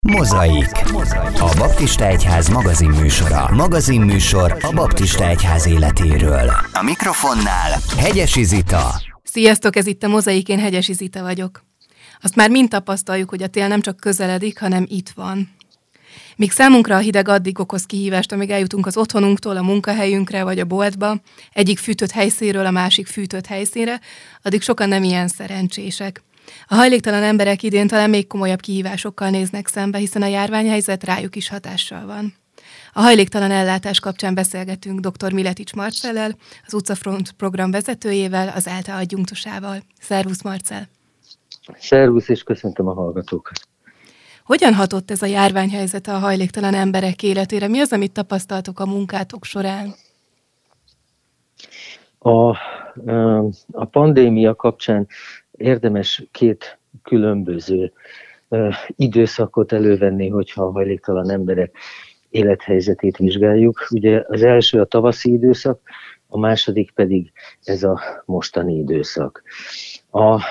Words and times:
Mozaik. 0.00 0.70
A 1.38 1.54
Baptista 1.58 2.06
Egyház 2.06 2.48
magazinműsora. 2.48 3.48
Magazinműsor 3.54 4.56
a 4.60 4.72
Baptista 4.72 5.28
Egyház 5.28 5.66
életéről. 5.66 6.50
A 6.72 6.82
mikrofonnál 6.82 7.80
Hegyesi 7.96 8.44
Zita. 8.44 9.00
Sziasztok, 9.22 9.76
ez 9.76 9.86
itt 9.86 10.02
a 10.02 10.08
Mozaik, 10.08 10.48
én 10.48 10.58
Hegyesi 10.58 10.92
Zita 10.92 11.22
vagyok. 11.22 11.64
Azt 12.20 12.34
már 12.34 12.50
mind 12.50 12.68
tapasztaljuk, 12.68 13.28
hogy 13.28 13.42
a 13.42 13.46
tél 13.46 13.68
nem 13.68 13.80
csak 13.80 13.96
közeledik, 13.96 14.60
hanem 14.60 14.86
itt 14.88 15.08
van. 15.08 15.50
Míg 16.36 16.50
számunkra 16.50 16.96
a 16.96 16.98
hideg 16.98 17.28
addig 17.28 17.58
okoz 17.58 17.86
kihívást, 17.86 18.32
amíg 18.32 18.50
eljutunk 18.50 18.86
az 18.86 18.96
otthonunktól 18.96 19.56
a 19.56 19.62
munkahelyünkre 19.62 20.44
vagy 20.44 20.58
a 20.58 20.64
boltba, 20.64 21.20
egyik 21.52 21.78
fűtött 21.78 22.10
helyszínről 22.10 22.66
a 22.66 22.70
másik 22.70 23.06
fűtött 23.06 23.46
helyszínre, 23.46 24.00
addig 24.42 24.62
sokan 24.62 24.88
nem 24.88 25.02
ilyen 25.02 25.28
szerencsések. 25.28 26.22
A 26.66 26.74
hajléktalan 26.74 27.22
emberek 27.22 27.62
idén 27.62 27.86
talán 27.86 28.10
még 28.10 28.26
komolyabb 28.26 28.60
kihívásokkal 28.60 29.30
néznek 29.30 29.66
szembe, 29.66 29.98
hiszen 29.98 30.22
a 30.22 30.26
járványhelyzet 30.26 31.04
rájuk 31.04 31.36
is 31.36 31.48
hatással 31.48 32.06
van. 32.06 32.34
A 32.92 33.00
hajléktalan 33.00 33.50
ellátás 33.50 34.00
kapcsán 34.00 34.34
beszélgetünk 34.34 35.00
dr. 35.00 35.32
Miletics 35.32 35.74
Marcellel, 35.74 36.36
az 36.66 36.74
Utcafront 36.74 37.32
program 37.32 37.70
vezetőjével, 37.70 38.52
az 38.54 38.66
ELTE 38.66 38.94
adjunktusával. 38.94 39.82
Szervusz 40.00 40.42
Marcel! 40.42 40.88
Szervusz, 41.78 42.28
és 42.28 42.42
köszöntöm 42.42 42.88
a 42.88 42.92
hallgatókat! 42.92 43.68
Hogyan 44.44 44.74
hatott 44.74 45.10
ez 45.10 45.22
a 45.22 45.26
járványhelyzet 45.26 46.06
a 46.06 46.18
hajléktalan 46.18 46.74
emberek 46.74 47.22
életére? 47.22 47.68
Mi 47.68 47.80
az, 47.80 47.92
amit 47.92 48.12
tapasztaltok 48.12 48.80
a 48.80 48.86
munkátok 48.86 49.44
során? 49.44 49.94
A, 52.18 52.48
a 53.72 53.84
pandémia 53.90 54.54
kapcsán 54.54 55.06
érdemes 55.58 56.24
két 56.30 56.78
különböző 57.02 57.92
időszakot 58.86 59.72
elővenni, 59.72 60.28
hogyha 60.28 60.64
a 60.64 60.70
hajléktalan 60.70 61.30
emberek 61.30 61.76
élethelyzetét 62.30 63.16
vizsgáljuk. 63.16 63.86
Ugye 63.90 64.22
az 64.26 64.42
első 64.42 64.80
a 64.80 64.84
tavaszi 64.84 65.32
időszak, 65.32 65.80
a 66.30 66.38
második 66.38 66.90
pedig 66.90 67.32
ez 67.62 67.82
a 67.82 68.00
mostani 68.24 68.74
időszak. 68.74 69.42
A 70.10 70.42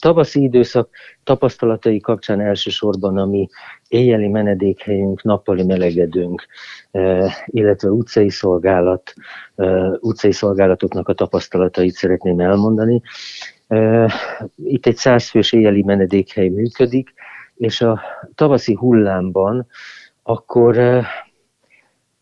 tavaszi 0.00 0.42
időszak 0.42 0.88
tapasztalatai 1.24 2.00
kapcsán 2.00 2.40
elsősorban 2.40 3.16
a 3.16 3.26
mi 3.26 3.48
éjjeli 3.88 4.28
menedékhelyünk, 4.28 5.22
nappali 5.22 5.64
melegedőnk, 5.64 6.46
illetve 7.46 7.88
utcai 7.88 8.30
szolgálat, 8.30 9.14
utcai 10.00 10.32
szolgálatoknak 10.32 11.08
a 11.08 11.14
tapasztalatait 11.14 11.94
szeretném 11.94 12.40
elmondani. 12.40 13.02
Itt 14.56 14.86
egy 14.86 14.96
százfős 14.96 15.52
éjjeli 15.52 15.82
menedékhely 15.82 16.48
működik, 16.48 17.12
és 17.56 17.80
a 17.80 18.00
tavaszi 18.34 18.74
hullámban 18.74 19.66
akkor, 20.22 20.78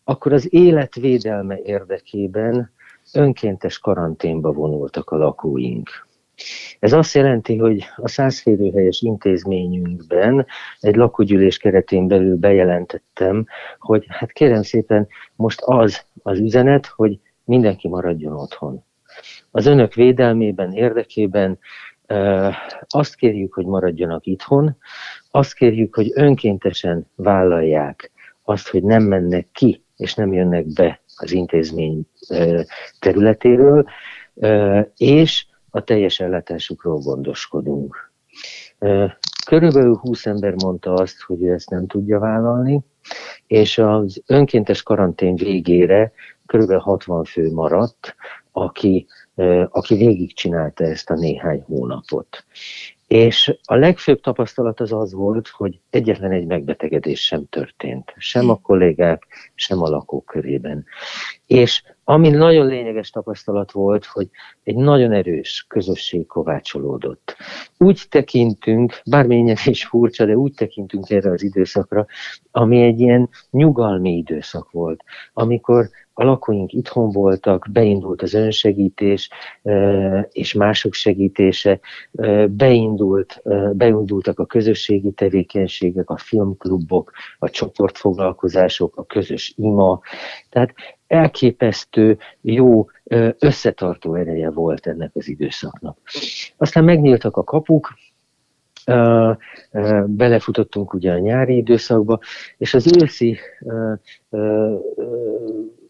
akkor 0.05 0.33
az 0.33 0.55
életvédelme 0.55 1.59
érdekében 1.63 2.73
önkéntes 3.15 3.79
karanténba 3.79 4.53
vonultak 4.53 5.11
a 5.11 5.17
lakóink. 5.17 6.07
Ez 6.79 6.93
azt 6.93 7.15
jelenti, 7.15 7.57
hogy 7.59 7.85
a 7.97 8.09
százférőhelyes 8.09 9.01
intézményünkben 9.01 10.47
egy 10.81 10.97
lakógyűlés 10.97 11.59
keretén 11.59 12.09
belül 12.09 12.37
bejelentettem, 12.37 13.47
hogy 13.79 14.05
hát 14.09 14.33
kérem 14.33 14.63
szépen 14.63 15.09
most 15.37 15.61
az 15.61 16.05
az 16.23 16.39
üzenet, 16.39 16.87
hogy 16.87 17.19
mindenki 17.45 17.89
maradjon 17.89 18.33
otthon 18.33 18.85
az 19.51 19.67
önök 19.67 19.95
védelmében, 19.95 20.73
érdekében 20.73 21.59
azt 22.89 23.15
kérjük, 23.15 23.55
hogy 23.55 23.67
maradjanak 23.67 24.27
itthon, 24.27 24.77
azt 25.31 25.55
kérjük, 25.55 25.95
hogy 25.95 26.11
önkéntesen 26.15 27.07
vállalják 27.15 28.13
azt, 28.43 28.69
hogy 28.69 28.83
nem 28.83 29.03
mennek 29.03 29.49
ki, 29.53 29.83
és 29.97 30.15
nem 30.15 30.33
jönnek 30.33 30.67
be 30.73 31.01
az 31.17 31.33
intézmény 31.33 32.03
területéről, 32.99 33.85
és 34.97 35.47
a 35.71 35.85
teljes 35.85 36.21
ellátásukról 36.21 36.99
gondoskodunk. 36.99 38.13
Körülbelül 39.47 39.97
20 39.97 40.27
ember 40.27 40.55
mondta 40.63 40.93
azt, 40.93 41.23
hogy 41.23 41.43
ő 41.43 41.53
ezt 41.53 41.71
nem 41.71 41.87
tudja 41.87 42.19
vállalni, 42.19 42.81
és 43.47 43.79
az 43.79 44.23
önkéntes 44.27 44.83
karantén 44.83 45.35
végére 45.35 46.13
körülbelül 46.47 46.83
60 46.83 47.25
fő 47.25 47.53
maradt, 47.53 48.15
aki 48.57 49.07
aki 49.71 49.95
végigcsinálta 49.95 50.85
ezt 50.85 51.11
a 51.11 51.15
néhány 51.15 51.63
hónapot. 51.67 52.45
És 53.07 53.57
a 53.65 53.75
legfőbb 53.75 54.21
tapasztalat 54.21 54.81
az 54.81 54.93
az 54.93 55.13
volt, 55.13 55.49
hogy 55.49 55.81
egyetlen 55.91 56.31
egy 56.31 56.47
megbetegedés 56.47 57.25
sem 57.25 57.47
történt. 57.49 58.15
Sem 58.17 58.51
a 58.51 58.61
kollégák, 58.61 59.27
sem 59.55 59.83
a 59.83 59.89
lakók 59.89 60.25
körében. 60.25 60.85
És 61.47 61.83
ami 62.05 62.29
nagyon 62.29 62.67
lényeges 62.67 63.11
tapasztalat 63.11 63.73
volt, 63.73 64.05
hogy 64.05 64.29
egy 64.63 64.77
nagyon 64.77 65.13
erős 65.13 65.65
közösség 65.69 66.27
kovácsolódott. 66.27 67.37
Úgy 67.79 68.03
tekintünk, 68.09 69.01
bármilyen 69.05 69.57
is 69.65 69.85
furcsa, 69.85 70.25
de 70.25 70.37
úgy 70.37 70.55
tekintünk 70.55 71.11
erre 71.11 71.31
az 71.31 71.43
időszakra, 71.43 72.07
ami 72.51 72.83
egy 72.83 73.01
ilyen 73.01 73.29
nyugalmi 73.51 74.17
időszak 74.17 74.71
volt, 74.71 75.05
amikor 75.33 75.91
a 76.15 76.25
lakóink 76.25 76.73
itthon 76.73 77.11
voltak, 77.11 77.67
beindult 77.73 78.23
az 78.23 78.35
önsegítés 78.35 79.31
és 80.31 80.53
mások 80.53 80.93
segítése, 80.95 81.81
beindult, 82.49 83.43
beindultak 83.73 84.39
a 84.39 84.47
közösségi 84.47 85.11
tevékenységek, 85.11 86.11
a 86.11 86.17
filmklubok, 86.17 87.13
a 87.39 87.49
csoportfoglalkozások, 87.49 88.97
a 88.97 89.05
közös 89.05 89.55
ima. 89.57 90.01
Tehát 90.51 90.75
elképesztő 91.07 92.19
jó 92.41 92.87
összetartó 93.39 94.15
ereje 94.15 94.51
volt 94.51 94.87
ennek 94.87 95.11
az 95.15 95.29
időszaknak. 95.29 95.99
Aztán 96.57 96.85
megnyíltak 96.85 97.37
a 97.37 97.45
kapuk, 97.45 97.95
belefutottunk 100.05 100.93
ugye 100.93 101.13
a 101.13 101.19
nyári 101.19 101.57
időszakba, 101.57 102.19
és 102.59 102.75
az 102.75 103.03
őszi 103.03 103.39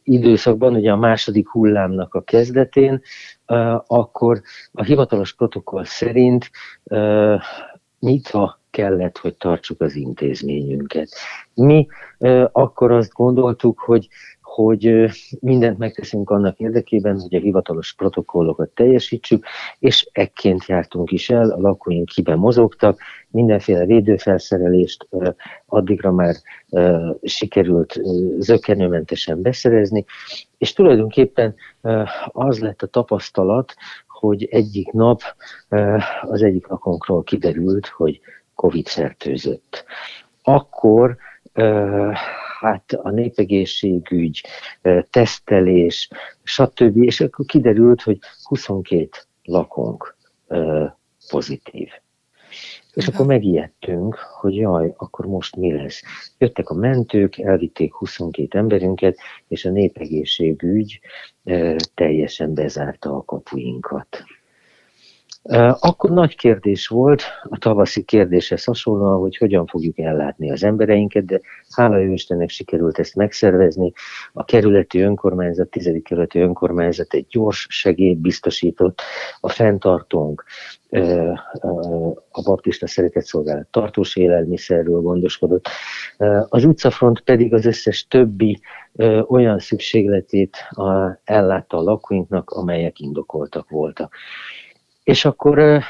időszakban, 0.05 0.75
ugye 0.75 0.93
a 0.93 0.97
második 0.97 1.49
hullámnak 1.49 2.15
a 2.15 2.23
kezdetén, 2.23 3.03
akkor 3.87 4.43
a 4.73 4.83
hivatalos 4.83 5.35
protokoll 5.35 5.85
szerint 5.85 6.51
nyitva 8.01 8.61
kellett, 8.71 9.19
hogy 9.19 9.37
tartsuk 9.37 9.81
az 9.81 9.95
intézményünket. 9.95 11.09
Mi 11.55 11.87
akkor 12.53 12.93
azt 12.93 13.13
gondoltuk, 13.13 13.79
hogy 13.79 14.09
hogy 14.55 15.11
mindent 15.41 15.79
megteszünk 15.79 16.31
annak 16.31 16.59
érdekében, 16.59 17.21
hogy 17.21 17.35
a 17.35 17.39
hivatalos 17.41 17.95
protokollokat 17.95 18.69
teljesítsük, 18.69 19.45
és 19.79 20.09
ekként 20.13 20.67
jártunk 20.67 21.11
is 21.11 21.31
el, 21.31 21.51
a 21.51 21.61
lakóink 21.61 22.09
kiben 22.09 22.39
mozogtak, 22.39 23.01
mindenféle 23.31 23.85
védőfelszerelést 23.85 25.09
addigra 25.67 26.13
már 26.13 26.35
sikerült 27.23 28.01
zökkenőmentesen 28.39 29.43
beszerezni, 29.43 30.05
és 30.59 30.73
tulajdonképpen 30.73 31.55
az 32.27 32.59
lett 32.59 32.83
a 32.83 32.87
tapasztalat, 32.87 33.75
hogy 34.09 34.45
egyik 34.51 34.93
nap 34.93 35.21
az 36.23 36.43
egyik 36.43 36.67
lakonkról 36.67 37.23
kiderült, 37.23 37.87
hogy 37.87 38.21
Covid 38.55 38.89
fertőzött. 38.89 39.85
Akkor 40.43 41.17
hát 42.65 42.93
a 42.93 43.11
népegészségügy, 43.11 44.45
tesztelés, 45.11 46.09
stb. 46.43 47.03
És 47.03 47.21
akkor 47.21 47.45
kiderült, 47.45 48.03
hogy 48.03 48.19
22 48.43 49.09
lakónk 49.43 50.17
pozitív. 51.29 51.89
És 52.95 53.07
akkor 53.07 53.27
megijedtünk, 53.27 54.15
hogy 54.15 54.57
jaj, 54.57 54.95
akkor 54.97 55.27
most 55.27 55.57
mi 55.57 55.73
lesz. 55.73 56.03
Jöttek 56.39 56.71
a 56.71 56.75
mentők, 56.75 57.39
elvitték 57.39 57.95
22 57.95 58.59
emberünket, 58.59 59.19
és 59.49 59.65
a 59.65 59.71
népegészségügy 59.71 61.01
teljesen 61.95 62.55
bezárta 62.55 63.17
a 63.17 63.25
kapuinkat. 63.25 64.25
Akkor 65.81 66.11
nagy 66.11 66.37
kérdés 66.37 66.87
volt, 66.87 67.23
a 67.43 67.59
tavaszi 67.59 68.03
kérdéshez 68.03 68.65
hasonlóan, 68.65 69.19
hogy 69.19 69.37
hogyan 69.37 69.67
fogjuk 69.67 69.99
ellátni 69.99 70.51
az 70.51 70.65
embereinket, 70.65 71.25
de 71.25 71.41
hála 71.71 71.99
jó 71.99 72.13
Istennek 72.13 72.49
sikerült 72.49 72.99
ezt 72.99 73.15
megszervezni. 73.15 73.93
A 74.33 74.45
kerületi 74.45 75.01
önkormányzat, 75.01 75.69
tizedik 75.69 76.05
kerületi 76.05 76.39
önkormányzat 76.39 77.15
egy 77.15 77.27
gyors 77.31 77.67
segélyt 77.71 78.19
biztosított, 78.19 79.03
a 79.41 79.49
fenntartónk, 79.49 80.45
a 82.31 82.43
baptista 82.45 82.87
szeretetszolgálat 82.87 83.67
tartós 83.67 84.17
élelmiszerről 84.17 85.01
gondoskodott. 85.01 85.69
Az 86.49 86.65
utcafront 86.65 87.21
pedig 87.21 87.55
az 87.55 87.67
összes 87.67 88.07
többi 88.07 88.61
olyan 89.27 89.59
szükségletét 89.59 90.57
ellátta 91.25 91.77
a 91.77 91.83
lakóinknak, 91.83 92.51
amelyek 92.51 92.99
indokoltak 93.01 93.69
voltak. 93.69 94.17
És 95.05 95.25
akkor 95.25 95.83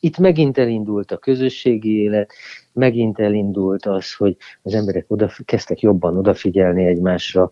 itt 0.00 0.18
megint 0.18 0.58
elindult 0.58 1.10
a 1.10 1.16
közösségi 1.16 2.02
élet, 2.02 2.32
megint 2.72 3.18
elindult 3.18 3.86
az, 3.86 4.14
hogy 4.14 4.36
az 4.62 4.74
emberek 4.74 5.04
oda, 5.08 5.30
kezdtek 5.44 5.80
jobban 5.80 6.16
odafigyelni 6.16 6.86
egymásra, 6.86 7.50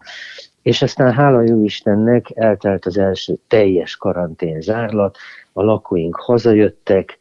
és 0.62 0.82
aztán 0.82 1.12
hála 1.12 1.42
jó 1.42 1.64
Istennek 1.64 2.26
eltelt 2.34 2.86
az 2.86 2.98
első 2.98 3.38
teljes 3.48 3.96
karantén 3.96 4.60
zárlat, 4.60 5.16
a 5.52 5.62
lakóink 5.62 6.16
hazajöttek, 6.16 7.18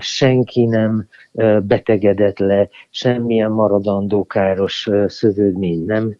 senki 0.00 0.64
nem 0.64 1.08
betegedett 1.62 2.38
le, 2.38 2.68
semmilyen 2.90 3.50
maradandó 3.50 4.24
káros 4.24 4.88
szövődmény 5.06 5.84
nem 5.84 6.16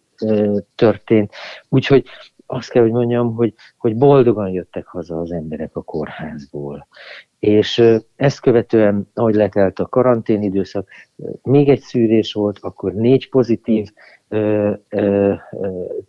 történt. 0.75 1.31
Úgyhogy 1.69 2.05
azt 2.53 2.69
kell, 2.69 2.81
hogy 2.81 2.91
mondjam, 2.91 3.35
hogy, 3.35 3.53
hogy 3.77 3.95
boldogan 3.95 4.49
jöttek 4.49 4.85
haza 4.85 5.19
az 5.19 5.31
emberek 5.31 5.75
a 5.75 5.81
kórházból. 5.81 6.87
És 7.39 7.83
ezt 8.15 8.39
követően, 8.39 9.09
ahogy 9.13 9.35
letelt 9.35 9.79
a 9.79 9.87
karantén 9.87 10.41
időszak, 10.41 10.89
még 11.43 11.69
egy 11.69 11.79
szűrés 11.81 12.33
volt, 12.33 12.57
akkor 12.61 12.93
négy 12.93 13.29
pozitív 13.29 13.89
ö, 14.27 14.71
ö, 14.89 15.33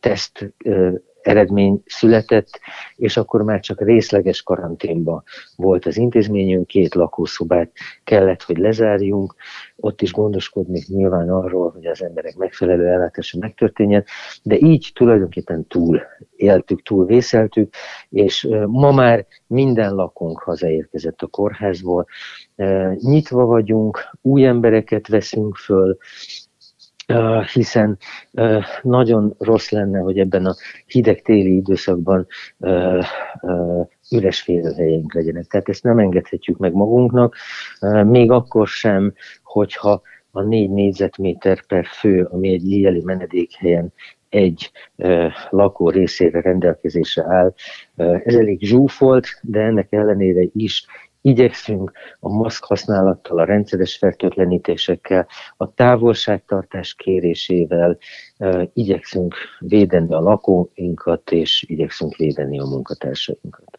teszt 0.01 0.55
ö, 0.65 0.95
eredmény 1.27 1.83
született, 1.87 2.61
és 2.97 3.17
akkor 3.17 3.43
már 3.43 3.61
csak 3.61 3.81
részleges 3.81 4.43
karanténban 4.43 5.23
volt 5.57 5.87
az 5.87 5.97
intézményünk, 5.97 6.67
két 6.67 6.95
lakószobát 6.95 7.71
kellett, 8.05 8.43
hogy 8.43 8.57
lezárjunk, 8.57 9.35
ott 9.77 10.03
is 10.03 10.13
gondoskodni 10.13 10.83
nyilván 10.87 11.31
arról, 11.31 11.71
hogy 11.71 11.87
az 11.87 12.03
emberek 12.03 12.37
megfelelő 12.37 12.87
ellátása 12.87 13.39
megtörténjen, 13.39 14.05
de 14.43 14.57
így 14.59 14.91
tulajdonképpen 14.95 15.67
túl 15.67 16.03
éltük, 16.37 16.83
túl 16.83 17.07
vészeltük, 17.07 17.75
és 18.09 18.49
ma 18.67 18.93
már 18.93 19.27
minden 19.47 19.95
lakónk 19.95 20.39
hazaérkezett 20.39 21.23
a 21.23 21.27
kórházból, 21.27 22.07
nyitva 22.97 23.45
vagyunk, 23.45 24.11
új 24.23 24.45
embereket 24.47 25.09
veszünk 25.09 25.57
föl, 25.57 25.97
hiszen 27.53 27.99
nagyon 28.83 29.35
rossz 29.39 29.71
lenne, 29.71 29.99
hogy 29.99 30.19
ebben 30.19 30.47
a 30.47 30.55
hideg 30.87 31.23
téli 31.23 31.57
időszakban 31.57 32.27
üres 34.11 34.41
félhelyeink 34.41 35.15
legyenek. 35.15 35.45
Tehát 35.45 35.69
ezt 35.69 35.83
nem 35.83 35.99
engedhetjük 35.99 36.59
meg 36.59 36.73
magunknak, 36.73 37.37
még 38.05 38.31
akkor 38.31 38.67
sem, 38.67 39.13
hogyha 39.43 40.03
a 40.31 40.43
négy 40.43 40.71
négyzetméter 40.71 41.67
per 41.67 41.87
fő, 41.87 42.25
ami 42.25 42.53
egy 42.53 42.71
éjjeli 42.71 43.03
menedékhelyen 43.05 43.93
egy 44.29 44.71
ö, 44.97 45.27
lakó 45.51 45.91
részére 45.91 46.41
rendelkezésre 46.41 47.25
áll. 47.29 47.55
Ez 47.97 48.35
elég 48.35 48.61
zsúfolt, 48.61 49.27
de 49.43 49.61
ennek 49.61 49.93
ellenére 49.93 50.45
is 50.53 50.87
igyekszünk 51.25 51.93
a 52.21 52.29
maszk 52.29 52.65
használattal, 52.65 53.39
a 53.39 53.45
rendszeres 53.45 53.97
fertőtlenítésekkel, 53.97 55.27
a 55.57 55.75
távolságtartás 55.75 56.95
kérésével 56.95 57.99
uh, 58.39 58.63
igyekszünk 58.73 59.35
védeni 59.59 60.15
a 60.15 60.21
lakóinkat, 60.21 61.31
és 61.31 61.65
igyekszünk 61.69 62.17
védeni 62.17 62.59
a 62.59 62.65
munkatársainkat. 62.65 63.79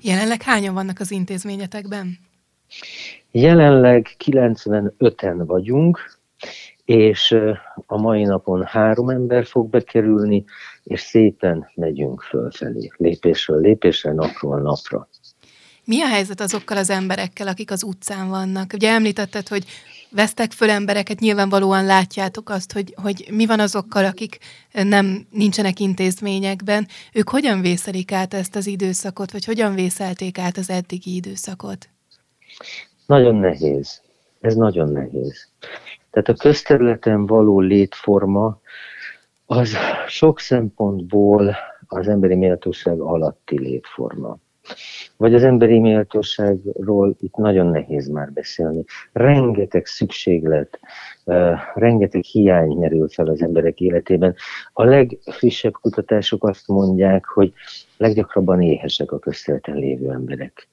Jelenleg 0.00 0.42
hányan 0.42 0.74
vannak 0.74 1.00
az 1.00 1.10
intézményetekben? 1.10 2.18
Jelenleg 3.30 4.06
95-en 4.24 5.42
vagyunk, 5.46 6.18
és 6.84 7.36
a 7.86 8.00
mai 8.00 8.22
napon 8.22 8.64
három 8.64 9.08
ember 9.08 9.46
fog 9.46 9.70
bekerülni, 9.70 10.44
és 10.82 11.00
szépen 11.00 11.70
megyünk 11.74 12.22
fölfelé, 12.22 12.90
lépésről 12.96 13.60
lépésre, 13.60 14.12
napról 14.12 14.60
napra. 14.60 15.08
Mi 15.86 16.02
a 16.02 16.06
helyzet 16.06 16.40
azokkal 16.40 16.76
az 16.76 16.90
emberekkel, 16.90 17.46
akik 17.46 17.70
az 17.70 17.82
utcán 17.82 18.28
vannak? 18.28 18.72
Ugye 18.74 18.90
említetted, 18.90 19.48
hogy 19.48 19.64
vesztek 20.10 20.52
föl 20.52 20.70
embereket, 20.70 21.20
nyilvánvalóan 21.20 21.84
látjátok 21.84 22.50
azt, 22.50 22.72
hogy, 22.72 22.94
hogy 23.02 23.28
mi 23.30 23.46
van 23.46 23.60
azokkal, 23.60 24.04
akik 24.04 24.38
nem 24.72 25.26
nincsenek 25.30 25.80
intézményekben. 25.80 26.86
Ők 27.12 27.28
hogyan 27.28 27.60
vészelik 27.60 28.12
át 28.12 28.34
ezt 28.34 28.56
az 28.56 28.66
időszakot, 28.66 29.32
vagy 29.32 29.44
hogyan 29.44 29.74
vészelték 29.74 30.38
át 30.38 30.56
az 30.56 30.70
eddigi 30.70 31.14
időszakot? 31.14 31.88
Nagyon 33.06 33.34
nehéz. 33.34 34.00
Ez 34.40 34.54
nagyon 34.54 34.92
nehéz. 34.92 35.48
Tehát 36.10 36.28
a 36.28 36.34
közterületen 36.34 37.26
való 37.26 37.60
létforma 37.60 38.60
az 39.46 39.76
sok 40.08 40.40
szempontból 40.40 41.56
az 41.86 42.08
emberi 42.08 42.34
méltóság 42.34 43.00
alatti 43.00 43.58
létforma 43.58 44.38
vagy 45.16 45.34
az 45.34 45.42
emberi 45.42 45.78
méltóságról 45.78 47.16
itt 47.20 47.34
nagyon 47.34 47.66
nehéz 47.66 48.08
már 48.08 48.32
beszélni. 48.32 48.84
Rengeteg 49.12 49.86
szükséglet, 49.86 50.80
rengeteg 51.74 52.22
hiány 52.22 52.76
merül 52.76 53.08
fel 53.08 53.26
az 53.26 53.42
emberek 53.42 53.80
életében. 53.80 54.34
A 54.72 54.84
legfrissebb 54.84 55.72
kutatások 55.72 56.44
azt 56.44 56.68
mondják, 56.68 57.24
hogy 57.24 57.52
leggyakrabban 57.96 58.62
éhesek 58.62 59.12
a 59.12 59.18
közterületen 59.18 59.76
lévő 59.76 60.10
emberek. 60.10 60.68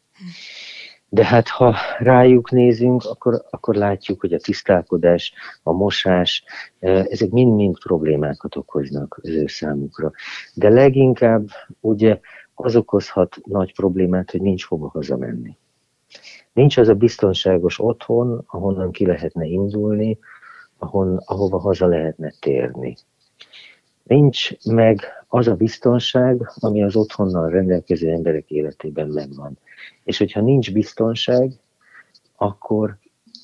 De 1.09 1.25
hát 1.25 1.47
ha 1.47 1.75
rájuk 1.97 2.51
nézünk, 2.51 3.03
akkor, 3.03 3.45
akkor 3.49 3.75
látjuk, 3.75 4.19
hogy 4.19 4.33
a 4.33 4.39
tisztálkodás, 4.39 5.33
a 5.63 5.71
mosás, 5.71 6.43
ezek 6.79 7.29
mind-mind 7.29 7.79
problémákat 7.79 8.55
okoznak 8.55 9.19
az 9.21 9.29
ő 9.29 9.47
számukra. 9.47 10.11
De 10.53 10.69
leginkább 10.69 11.47
ugye 11.79 12.19
az 12.55 12.75
okozhat 12.75 13.37
nagy 13.43 13.73
problémát, 13.73 14.31
hogy 14.31 14.41
nincs 14.41 14.65
hova 14.65 14.87
hazamenni. 14.87 15.57
Nincs 16.53 16.77
az 16.77 16.87
a 16.87 16.93
biztonságos 16.93 17.79
otthon, 17.79 18.43
ahonnan 18.47 18.91
ki 18.91 19.05
lehetne 19.05 19.45
indulni, 19.45 20.19
ahon, 20.77 21.17
ahova 21.25 21.59
haza 21.59 21.87
lehetne 21.87 22.33
térni. 22.39 22.95
Nincs 24.03 24.65
meg 24.65 25.01
az 25.27 25.47
a 25.47 25.55
biztonság, 25.55 26.51
ami 26.55 26.83
az 26.83 26.95
otthonnal 26.95 27.49
rendelkező 27.49 28.11
emberek 28.11 28.51
életében 28.51 29.07
megvan. 29.07 29.57
És 30.03 30.17
hogyha 30.17 30.41
nincs 30.41 30.73
biztonság, 30.73 31.51
akkor, 32.35 32.97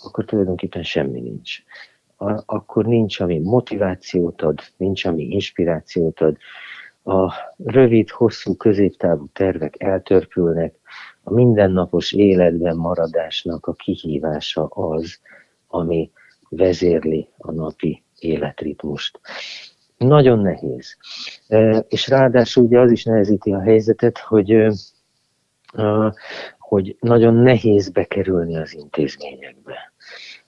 akkor 0.04 0.26
tulajdonképpen 0.26 0.84
semmi 0.84 1.20
nincs. 1.20 1.58
A, 2.18 2.44
akkor 2.46 2.86
nincs, 2.86 3.20
ami 3.20 3.40
motivációt 3.40 4.42
ad, 4.42 4.60
nincs, 4.78 5.06
ami 5.06 5.24
inspirációt 5.24 6.20
ad, 6.20 6.38
a 7.10 7.34
rövid, 7.58 8.10
hosszú, 8.10 8.56
középtávú 8.56 9.28
tervek 9.34 9.82
eltörpülnek, 9.82 10.76
a 11.24 11.34
mindennapos 11.34 12.14
életben 12.14 12.76
maradásnak 12.76 13.68
a 13.68 13.74
kihívása 13.74 14.66
az, 14.66 15.20
ami 15.68 16.12
vezérli 16.50 17.30
a 17.38 17.52
napi 17.52 18.04
életritmust. 18.20 19.20
Nagyon 19.98 20.40
nehéz. 20.40 20.98
És 21.88 22.07
ráadásul 22.07 22.64
ugye 22.64 22.80
az 22.80 22.92
is 22.92 23.04
nehezíti 23.04 23.52
a 23.52 23.62
helyzetet, 23.62 24.18
hogy, 24.18 24.68
hogy 26.57 26.98
nagyon 27.00 27.33
nehéz 27.33 27.90
bekerülni 27.90 28.57
az 28.57 28.74
intézményekbe. 28.74 29.94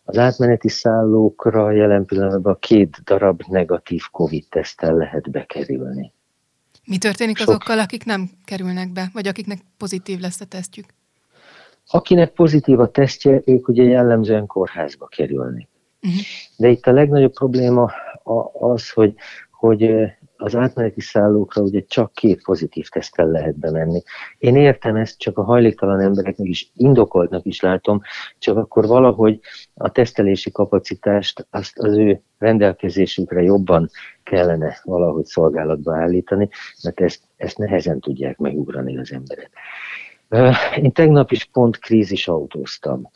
Az 0.03 0.17
átmeneti 0.17 0.69
szállókra 0.69 1.71
jelen 1.71 2.05
pillanatban 2.05 2.57
két 2.59 2.97
darab 3.03 3.43
negatív 3.47 4.01
COVID-tesztel 4.12 4.95
lehet 4.95 5.31
bekerülni. 5.31 6.13
Mi 6.85 6.97
történik 6.97 7.38
Sok. 7.38 7.47
azokkal, 7.47 7.79
akik 7.79 8.05
nem 8.05 8.29
kerülnek 8.45 8.91
be, 8.91 9.09
vagy 9.13 9.27
akiknek 9.27 9.59
pozitív 9.77 10.19
lesz 10.19 10.41
a 10.41 10.45
tesztjük? 10.45 10.85
Akinek 11.88 12.31
pozitív 12.31 12.79
a 12.79 12.91
tesztje, 12.91 13.41
ők 13.45 13.67
ugye 13.67 13.83
jellemzően 13.83 14.45
kórházba 14.45 15.05
kerülnek. 15.05 15.67
Uh-huh. 16.01 16.21
De 16.57 16.67
itt 16.69 16.85
a 16.85 16.91
legnagyobb 16.91 17.33
probléma 17.33 17.91
az, 18.59 18.89
hogy, 18.89 19.13
hogy 19.51 19.89
az 20.41 20.55
átmeneti 20.55 21.01
szállókra 21.01 21.62
ugye 21.62 21.83
csak 21.88 22.13
két 22.13 22.43
pozitív 22.43 22.88
tesztel 22.88 23.27
lehet 23.27 23.57
bemenni. 23.57 24.01
Én 24.38 24.55
értem 24.55 24.95
ezt, 24.95 25.19
csak 25.19 25.38
a 25.38 25.43
hajléktalan 25.43 26.00
embereknek 26.00 26.48
is 26.48 26.71
indokoltnak 26.75 27.45
is 27.45 27.62
látom, 27.62 28.01
csak 28.38 28.57
akkor 28.57 28.88
valahogy 28.88 29.39
a 29.74 29.91
tesztelési 29.91 30.51
kapacitást 30.51 31.48
azt 31.50 31.79
az 31.79 31.98
ő 31.98 32.21
rendelkezésükre 32.38 33.41
jobban 33.41 33.89
kellene 34.24 34.79
valahogy 34.83 35.25
szolgálatba 35.25 35.95
állítani, 35.95 36.50
mert 36.83 37.01
ezt, 37.01 37.24
ezt 37.36 37.57
nehezen 37.57 38.00
tudják 38.00 38.38
megugrani 38.38 38.98
az 38.98 39.12
emberek. 39.12 39.51
Én 40.81 40.91
tegnap 40.91 41.31
is 41.31 41.45
pont 41.45 41.79
krízis 41.79 42.27
autóztam, 42.27 43.10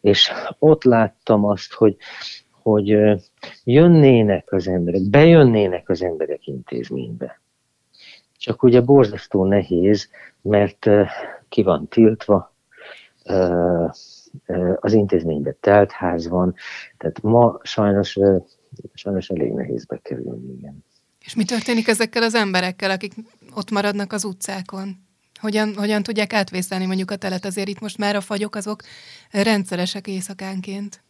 és 0.00 0.32
ott 0.58 0.84
láttam 0.84 1.44
azt, 1.44 1.72
hogy 1.72 1.96
hogy 2.62 2.98
jönnének 3.64 4.52
az 4.52 4.68
emberek, 4.68 5.02
bejönnének 5.02 5.88
az 5.88 6.02
emberek 6.02 6.46
intézménybe. 6.46 7.40
Csak 8.36 8.62
ugye 8.62 8.80
borzasztó 8.80 9.44
nehéz, 9.44 10.08
mert 10.42 10.90
ki 11.48 11.62
van 11.62 11.88
tiltva, 11.88 12.54
az 14.80 14.92
intézményben 14.92 15.56
telt 15.60 15.90
ház 15.90 16.28
van, 16.28 16.54
tehát 16.96 17.22
ma 17.22 17.58
sajnos, 17.62 18.18
sajnos 18.94 19.28
elég 19.28 19.52
nehéz 19.52 19.84
bekerülni, 19.84 20.52
igen. 20.58 20.84
És 21.24 21.34
mi 21.34 21.44
történik 21.44 21.88
ezekkel 21.88 22.22
az 22.22 22.34
emberekkel, 22.34 22.90
akik 22.90 23.12
ott 23.54 23.70
maradnak 23.70 24.12
az 24.12 24.24
utcákon? 24.24 24.96
Hogyan, 25.40 25.74
hogyan 25.74 26.02
tudják 26.02 26.32
átvészelni 26.32 26.86
mondjuk 26.86 27.10
a 27.10 27.16
telet? 27.16 27.44
Azért 27.44 27.68
itt 27.68 27.80
most 27.80 27.98
már 27.98 28.16
a 28.16 28.20
fagyok 28.20 28.54
azok 28.54 28.82
rendszeresek 29.30 30.06
éjszakánként. 30.06 31.02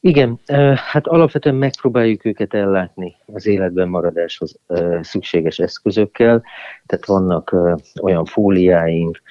Igen, 0.00 0.38
hát 0.74 1.06
alapvetően 1.06 1.54
megpróbáljuk 1.54 2.24
őket 2.24 2.54
ellátni 2.54 3.16
az 3.26 3.46
életben 3.46 3.88
maradáshoz 3.88 4.58
szükséges 5.00 5.58
eszközökkel, 5.58 6.42
tehát 6.86 7.06
vannak 7.06 7.56
olyan 8.02 8.24
fóliáink, 8.24 9.22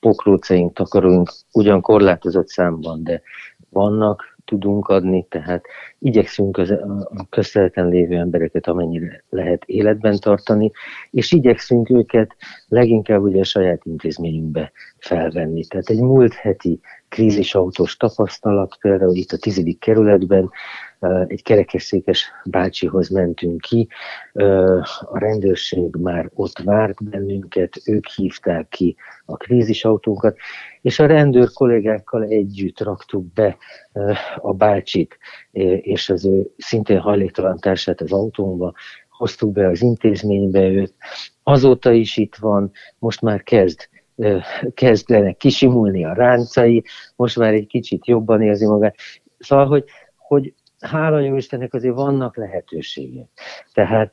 pokrócaink, 0.00 0.72
takaróink, 0.72 1.32
ugyan 1.52 1.80
korlátozott 1.80 2.48
számban, 2.48 3.04
de 3.04 3.22
vannak, 3.68 4.36
tudunk 4.46 4.88
adni, 4.88 5.26
tehát 5.28 5.64
igyekszünk 5.98 6.58
az, 6.58 6.70
a 6.70 7.26
közteleten 7.30 7.88
lévő 7.88 8.16
embereket 8.16 8.66
amennyire 8.66 9.24
lehet 9.30 9.64
életben 9.64 10.18
tartani, 10.18 10.70
és 11.10 11.32
igyekszünk 11.32 11.90
őket 11.90 12.36
leginkább 12.68 13.22
ugye 13.22 13.40
a 13.40 13.44
saját 13.44 13.84
intézményünkbe 13.84 14.72
felvenni. 15.06 15.64
Tehát 15.64 15.88
egy 15.88 16.00
múlt 16.00 16.34
heti 16.34 16.80
krízisautós 17.08 17.96
tapasztalat, 17.96 18.76
például 18.80 19.14
itt 19.14 19.32
a 19.32 19.36
tizedik 19.36 19.78
kerületben 19.78 20.50
egy 21.26 21.42
kerekesszékes 21.42 22.30
bácsihoz 22.44 23.08
mentünk 23.08 23.60
ki, 23.60 23.88
a 25.00 25.18
rendőrség 25.18 25.96
már 25.96 26.30
ott 26.34 26.58
várt 26.58 27.04
bennünket, 27.04 27.80
ők 27.84 28.06
hívták 28.06 28.68
ki 28.68 28.96
a 29.24 29.36
krízisautónkat, 29.36 30.36
és 30.82 30.98
a 30.98 31.06
rendőr 31.06 31.52
kollégákkal 31.52 32.22
együtt 32.22 32.80
raktuk 32.80 33.32
be 33.32 33.56
a 34.36 34.52
bácsit 34.52 35.18
és 35.80 36.08
az 36.08 36.26
ő 36.26 36.50
szintén 36.56 36.98
hajléktalan 36.98 37.58
társát 37.58 38.00
az 38.00 38.12
autómba, 38.12 38.72
hoztuk 39.08 39.52
be 39.52 39.68
az 39.68 39.82
intézménybe 39.82 40.60
őt, 40.60 40.94
azóta 41.42 41.92
is 41.92 42.16
itt 42.16 42.34
van, 42.34 42.70
most 42.98 43.20
már 43.20 43.42
kezd 43.42 43.88
kezdenek 44.74 45.36
kisimulni 45.36 46.04
a 46.04 46.12
ráncai, 46.12 46.84
most 47.16 47.38
már 47.38 47.52
egy 47.52 47.66
kicsit 47.66 48.06
jobban 48.06 48.42
érzi 48.42 48.66
magát. 48.66 48.96
Szóval, 49.38 49.66
hogy, 49.66 49.84
hogy 50.16 50.54
hála 50.80 51.20
jó 51.20 51.36
Istennek 51.36 51.74
azért 51.74 51.94
vannak 51.94 52.36
lehetőségek. 52.36 53.28
Tehát 53.72 54.12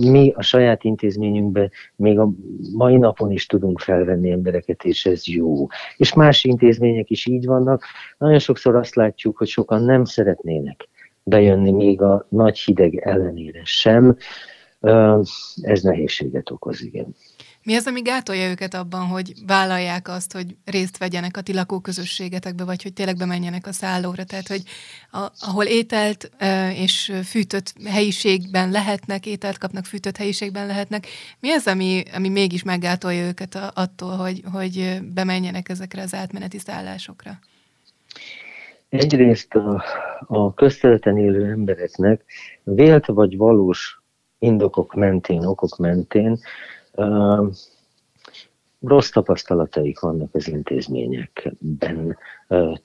mi 0.00 0.32
a 0.36 0.42
saját 0.42 0.84
intézményünkben 0.84 1.70
még 1.96 2.18
a 2.18 2.30
mai 2.72 2.96
napon 2.96 3.30
is 3.30 3.46
tudunk 3.46 3.80
felvenni 3.80 4.30
embereket, 4.30 4.84
és 4.84 5.06
ez 5.06 5.26
jó. 5.26 5.66
És 5.96 6.14
más 6.14 6.44
intézmények 6.44 7.10
is 7.10 7.26
így 7.26 7.46
vannak. 7.46 7.84
Nagyon 8.18 8.38
sokszor 8.38 8.74
azt 8.74 8.94
látjuk, 8.94 9.36
hogy 9.36 9.48
sokan 9.48 9.82
nem 9.82 10.04
szeretnének 10.04 10.88
bejönni 11.22 11.70
még 11.70 12.02
a 12.02 12.26
nagy 12.28 12.58
hideg 12.58 12.96
ellenére 12.96 13.60
sem. 13.64 14.16
Ez 15.60 15.82
nehézséget 15.82 16.50
okoz, 16.50 16.82
igen. 16.82 17.14
Mi 17.70 17.76
az, 17.76 17.86
ami 17.86 18.02
gátolja 18.02 18.50
őket 18.50 18.74
abban, 18.74 19.06
hogy 19.06 19.32
vállalják 19.46 20.08
azt, 20.08 20.32
hogy 20.32 20.56
részt 20.64 20.98
vegyenek 20.98 21.36
a 21.36 21.40
ti 21.40 21.52
lakóközösségetekbe, 21.54 22.64
vagy 22.64 22.82
hogy 22.82 22.92
tényleg 22.92 23.16
bemenjenek 23.16 23.66
a 23.66 23.72
szállóra? 23.72 24.24
Tehát, 24.24 24.48
hogy 24.48 24.62
a, 25.10 25.28
ahol 25.40 25.64
ételt 25.64 26.30
és 26.74 27.12
fűtött 27.24 27.72
helyiségben 27.84 28.70
lehetnek, 28.70 29.26
ételt 29.26 29.58
kapnak, 29.58 29.84
fűtött 29.84 30.16
helyiségben 30.16 30.66
lehetnek, 30.66 31.06
mi 31.40 31.50
az, 31.50 31.66
ami, 31.66 32.02
ami 32.14 32.28
mégis 32.28 32.62
meggátolja 32.62 33.26
őket 33.26 33.58
attól, 33.74 34.16
hogy, 34.16 34.42
hogy 34.52 34.98
bemenjenek 35.14 35.68
ezekre 35.68 36.02
az 36.02 36.14
átmeneti 36.14 36.58
szállásokra? 36.58 37.38
Egyrészt 38.88 39.54
a, 39.54 39.84
a 40.26 40.54
közterületen 40.54 41.18
élő 41.18 41.50
embereknek 41.50 42.24
vélt 42.62 43.06
vagy 43.06 43.36
valós 43.36 44.02
indokok 44.38 44.94
mentén, 44.94 45.44
okok 45.44 45.76
mentén 45.76 46.40
rossz 48.80 49.10
tapasztalataik 49.10 50.00
vannak 50.00 50.34
az 50.34 50.48
intézményekben 50.48 52.16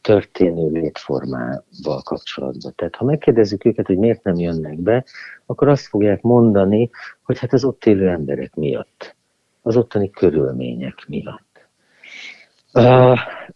történő 0.02 0.70
létformával 0.72 2.02
kapcsolatban. 2.04 2.74
Tehát 2.76 2.96
ha 2.96 3.06
megkérdezzük 3.06 3.66
őket, 3.66 3.88
hogy 3.88 3.98
miért 3.98 4.24
nem 4.24 4.36
jönnek 4.36 4.78
be, 4.78 5.06
akkor 5.46 5.68
azt 5.68 5.88
fogják 5.88 6.22
mondani, 6.22 6.90
hogy 7.24 7.40
hát 7.40 7.54
az 7.54 7.64
ott 7.64 7.86
élő 7.86 8.10
emberek 8.10 8.56
miatt, 8.56 9.16
az 9.62 9.78
ottani 9.78 10.10
körülmények 10.10 11.06
miatt. 11.08 11.45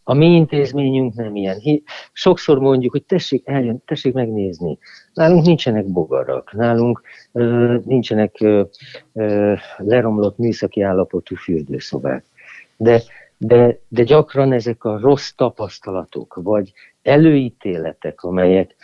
A 0.03 0.13
mi 0.13 0.25
intézményünk 0.25 1.13
nem 1.13 1.35
ilyen. 1.35 1.61
Sokszor 2.13 2.59
mondjuk, 2.59 2.91
hogy 2.91 3.03
tessék 3.03 3.47
eljön, 3.47 3.81
tessék 3.85 4.13
megnézni. 4.13 4.77
Nálunk 5.13 5.45
nincsenek 5.45 5.85
bogarak, 5.85 6.53
nálunk 6.53 7.01
nincsenek 7.83 8.43
leromlott 9.77 10.37
műszaki 10.37 10.81
állapotú 10.81 11.35
fürdőszobák. 11.35 12.23
De, 12.77 13.01
de, 13.37 13.79
de 13.87 14.03
gyakran 14.03 14.51
ezek 14.51 14.83
a 14.83 14.99
rossz 14.99 15.29
tapasztalatok, 15.29 16.39
vagy 16.43 16.71
előítéletek, 17.01 18.23
amelyek, 18.23 18.75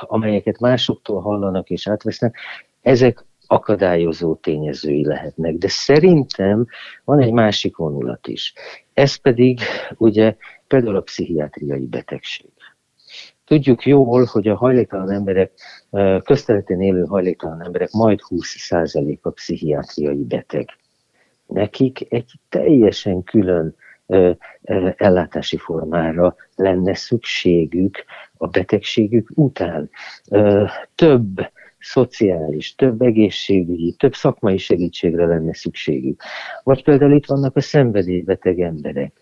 amelyeket 0.00 0.60
másoktól 0.60 1.20
hallanak 1.20 1.70
és 1.70 1.88
átvesznek, 1.88 2.36
ezek 2.82 3.24
akadályozó 3.50 4.34
tényezői 4.34 5.06
lehetnek. 5.06 5.54
De 5.54 5.68
szerintem 5.68 6.66
van 7.04 7.20
egy 7.20 7.32
másik 7.32 7.76
vonulat 7.76 8.26
is. 8.26 8.52
Ez 8.94 9.14
pedig 9.14 9.60
ugye 9.96 10.36
például 10.66 10.96
a 10.96 11.00
pszichiátriai 11.00 11.86
betegség. 11.86 12.50
Tudjuk 13.44 13.86
jól, 13.86 14.24
hogy 14.24 14.48
a 14.48 14.56
hajléktalan 14.56 15.10
emberek, 15.10 15.52
közterületén 16.24 16.80
élő 16.80 17.04
hajléktalan 17.04 17.64
emberek 17.64 17.90
majd 17.90 18.20
20% 18.28 19.20
a 19.20 19.30
pszichiátriai 19.30 20.24
beteg. 20.24 20.68
Nekik 21.46 22.12
egy 22.12 22.32
teljesen 22.48 23.22
külön 23.22 23.74
ellátási 24.96 25.56
formára 25.56 26.36
lenne 26.56 26.94
szükségük 26.94 28.04
a 28.36 28.46
betegségük 28.46 29.30
után. 29.34 29.90
Több 30.94 31.50
szociális, 31.78 32.74
több 32.74 33.02
egészségügyi, 33.02 33.92
több 33.92 34.14
szakmai 34.14 34.58
segítségre 34.58 35.26
lenne 35.26 35.54
szükségük. 35.54 36.22
Vagy 36.62 36.84
például 36.84 37.12
itt 37.12 37.26
vannak 37.26 37.56
a 37.56 37.60
szenvedélybeteg 37.60 38.60
emberek, 38.60 39.12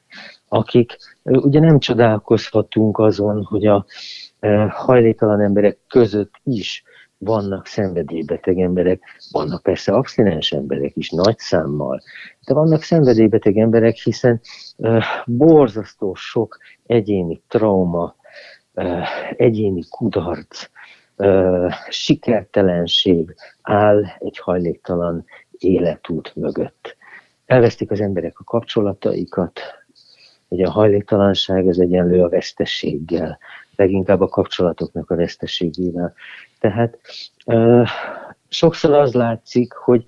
akik 0.48 0.96
ugye 1.22 1.60
nem 1.60 1.78
csodálkozhatunk 1.78 2.98
azon, 2.98 3.44
hogy 3.44 3.66
a 3.66 3.86
hajléktalan 4.68 5.40
emberek 5.40 5.78
között 5.88 6.32
is 6.44 6.84
vannak 7.18 7.66
szenvedélybeteg 7.66 8.58
emberek, 8.58 9.02
vannak 9.30 9.62
persze 9.62 9.92
abszinens 9.92 10.52
emberek 10.52 10.96
is 10.96 11.10
nagy 11.10 11.38
számmal, 11.38 12.02
de 12.46 12.54
vannak 12.54 12.82
szenvedélybeteg 12.82 13.56
emberek, 13.56 13.96
hiszen 13.96 14.40
borzasztó 15.26 16.14
sok 16.14 16.58
egyéni 16.86 17.42
trauma, 17.48 18.16
uh, 18.74 19.06
egyéni 19.36 19.82
kudarc, 19.90 20.68
sikertelenség 21.88 23.34
áll 23.62 24.04
egy 24.18 24.38
hajléktalan 24.38 25.24
életút 25.58 26.32
mögött. 26.34 26.96
Elvesztik 27.46 27.90
az 27.90 28.00
emberek 28.00 28.38
a 28.38 28.44
kapcsolataikat, 28.44 29.60
ugye 30.48 30.66
a 30.66 30.70
hajléktalanság 30.70 31.66
az 31.66 31.80
egyenlő 31.80 32.22
a 32.22 32.28
vesztességgel, 32.28 33.38
leginkább 33.76 34.20
a 34.20 34.28
kapcsolatoknak 34.28 35.10
a 35.10 35.16
vesztességével. 35.16 36.14
Tehát 36.60 36.98
ö, 37.46 37.82
sokszor 38.48 38.92
az 38.92 39.14
látszik, 39.14 39.72
hogy 39.72 40.04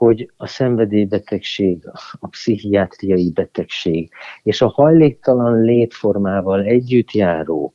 hogy 0.00 0.30
a 0.36 0.46
szenvedélybetegség, 0.46 1.88
a 2.20 2.28
pszichiátriai 2.28 3.30
betegség 3.30 4.10
és 4.42 4.62
a 4.62 4.68
hajléktalan 4.68 5.60
létformával 5.60 6.62
együtt 6.62 7.10
járó 7.10 7.74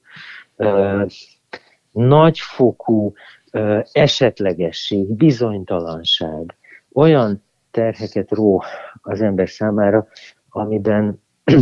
nagyfokú 1.96 3.14
esetlegesség, 3.92 5.08
bizonytalanság 5.08 6.58
olyan 6.94 7.44
terheket 7.72 8.32
ró 8.32 8.64
az 9.02 9.22
ember 9.22 9.50
számára, 9.50 10.08
amiben 10.50 11.22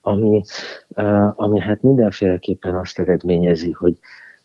ami, 0.00 0.42
ami 1.34 1.60
hát 1.60 1.82
mindenféleképpen 1.82 2.74
azt 2.74 2.98
eredményezi, 2.98 3.70
hogy 3.70 3.98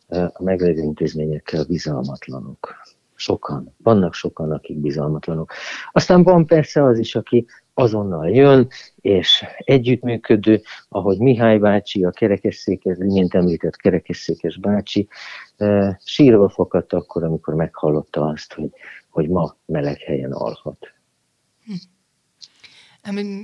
a 0.08 0.44
meglévő 0.44 0.82
intézményekkel 0.82 1.66
bizalmatlanok. 1.68 2.76
Sokan. 3.16 3.76
Vannak 3.78 4.14
sokan, 4.14 4.52
akik 4.52 4.78
bizalmatlanok. 4.78 5.52
Aztán 5.92 6.24
van 6.24 6.46
persze 6.46 6.84
az 6.84 7.00
is, 7.00 7.16
aki 7.16 7.46
azonnal 7.74 8.30
jön, 8.30 8.68
és 9.02 9.46
együttműködő, 9.58 10.62
ahogy 10.90 11.18
Mihály 11.18 11.58
bácsi, 11.58 12.04
a 12.04 12.12
kerekesszékes, 12.12 12.98
mint 12.98 13.34
említett 13.34 13.76
kerekesszékes 13.76 14.58
bácsi, 14.58 15.08
sírva 16.04 16.50
fokadt 16.50 16.94
akkor, 16.94 17.24
amikor 17.24 17.54
meghallotta 17.54 18.26
azt, 18.26 18.54
hogy, 18.54 18.70
hogy 19.10 19.30
ma 19.30 19.56
meleg 19.66 19.98
helyen 19.98 20.32
alhat. 20.32 20.94
Hm. 21.66 21.74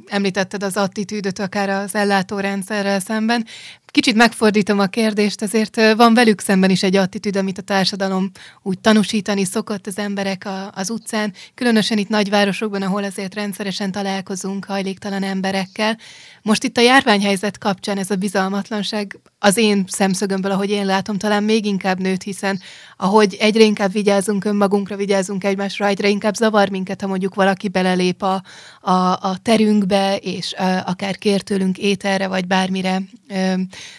Említetted 0.07 0.63
az 0.63 0.77
attitűdöt 0.77 1.39
akár 1.39 1.69
az 1.69 1.95
ellátórendszerrel 1.95 2.99
szemben. 2.99 3.45
Kicsit 3.91 4.15
megfordítom 4.15 4.79
a 4.79 4.85
kérdést, 4.85 5.41
azért 5.41 5.93
van 5.95 6.13
velük 6.13 6.41
szemben 6.41 6.69
is 6.69 6.83
egy 6.83 6.95
attitűd, 6.95 7.35
amit 7.35 7.57
a 7.57 7.61
társadalom 7.61 8.31
úgy 8.61 8.79
tanúsítani 8.79 9.45
szokott 9.45 9.87
az 9.87 9.97
emberek 9.97 10.45
a, 10.45 10.71
az 10.75 10.89
utcán, 10.89 11.33
különösen 11.55 11.97
itt 11.97 12.09
nagyvárosokban, 12.09 12.81
ahol 12.81 13.03
azért 13.03 13.35
rendszeresen 13.35 13.91
találkozunk 13.91 14.65
hajléktalan 14.65 15.23
emberekkel. 15.23 15.97
Most 16.41 16.63
itt 16.63 16.77
a 16.77 16.81
járványhelyzet 16.81 17.57
kapcsán 17.57 17.97
ez 17.97 18.11
a 18.11 18.15
bizalmatlanság 18.15 19.19
az 19.39 19.57
én 19.57 19.83
szemszögömből, 19.87 20.51
ahogy 20.51 20.69
én 20.69 20.85
látom, 20.85 21.17
talán 21.17 21.43
még 21.43 21.65
inkább 21.65 21.99
nőtt, 21.99 22.21
hiszen 22.21 22.59
ahogy 22.97 23.37
egyre 23.39 23.63
inkább 23.63 23.91
vigyázunk 23.91 24.45
önmagunkra, 24.45 24.95
vigyázunk 24.95 25.43
egymásra, 25.43 25.85
egyre 25.85 26.07
inkább 26.07 26.35
zavar 26.35 26.69
minket, 26.69 27.01
ha 27.01 27.07
mondjuk 27.07 27.35
valaki 27.35 27.67
belelép 27.67 28.21
a, 28.21 28.43
a, 28.81 28.91
a 29.11 29.37
terünkbe, 29.41 30.17
és 30.17 30.53
a, 30.53 30.87
akár 30.87 31.17
kér 31.17 31.41
tőlünk 31.41 31.77
ételre, 31.77 32.27
vagy 32.27 32.47
bármire 32.47 33.01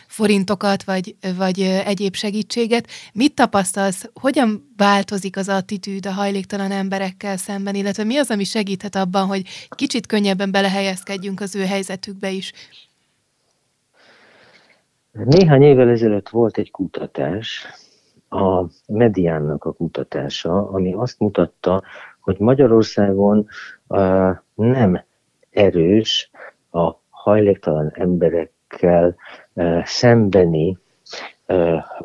forintokat, 0.06 0.84
vagy, 0.84 1.16
vagy 1.37 1.60
egyéb 1.60 2.14
segítséget. 2.14 2.87
Mit 3.12 3.34
tapasztalsz, 3.34 4.10
hogyan 4.20 4.72
változik 4.76 5.37
az 5.37 5.49
attitűd 5.49 6.06
a 6.06 6.12
hajléktalan 6.12 6.70
emberekkel 6.70 7.37
szemben, 7.37 7.75
illetve 7.75 8.04
mi 8.04 8.16
az, 8.16 8.30
ami 8.30 8.44
segíthet 8.44 8.96
abban, 8.96 9.26
hogy 9.26 9.42
kicsit 9.68 10.06
könnyebben 10.06 10.50
belehelyezkedjünk 10.50 11.40
az 11.40 11.54
ő 11.56 11.64
helyzetükbe 11.64 12.30
is? 12.30 12.52
Néhány 15.12 15.62
évvel 15.62 15.88
ezelőtt 15.88 16.28
volt 16.28 16.58
egy 16.58 16.70
kutatás, 16.70 17.66
a 18.30 18.64
Mediánnak 18.87 19.64
a 19.64 19.72
kutatása, 19.72 20.68
ami 20.68 20.92
azt 20.92 21.18
mutatta, 21.18 21.82
hogy 22.20 22.38
Magyarországon 22.38 23.46
uh, 23.87 24.30
nem 24.54 25.04
erős 25.50 26.30
a 26.70 26.92
hajléktalan 27.08 27.90
emberekkel 27.94 29.16
szembeni 29.85 30.79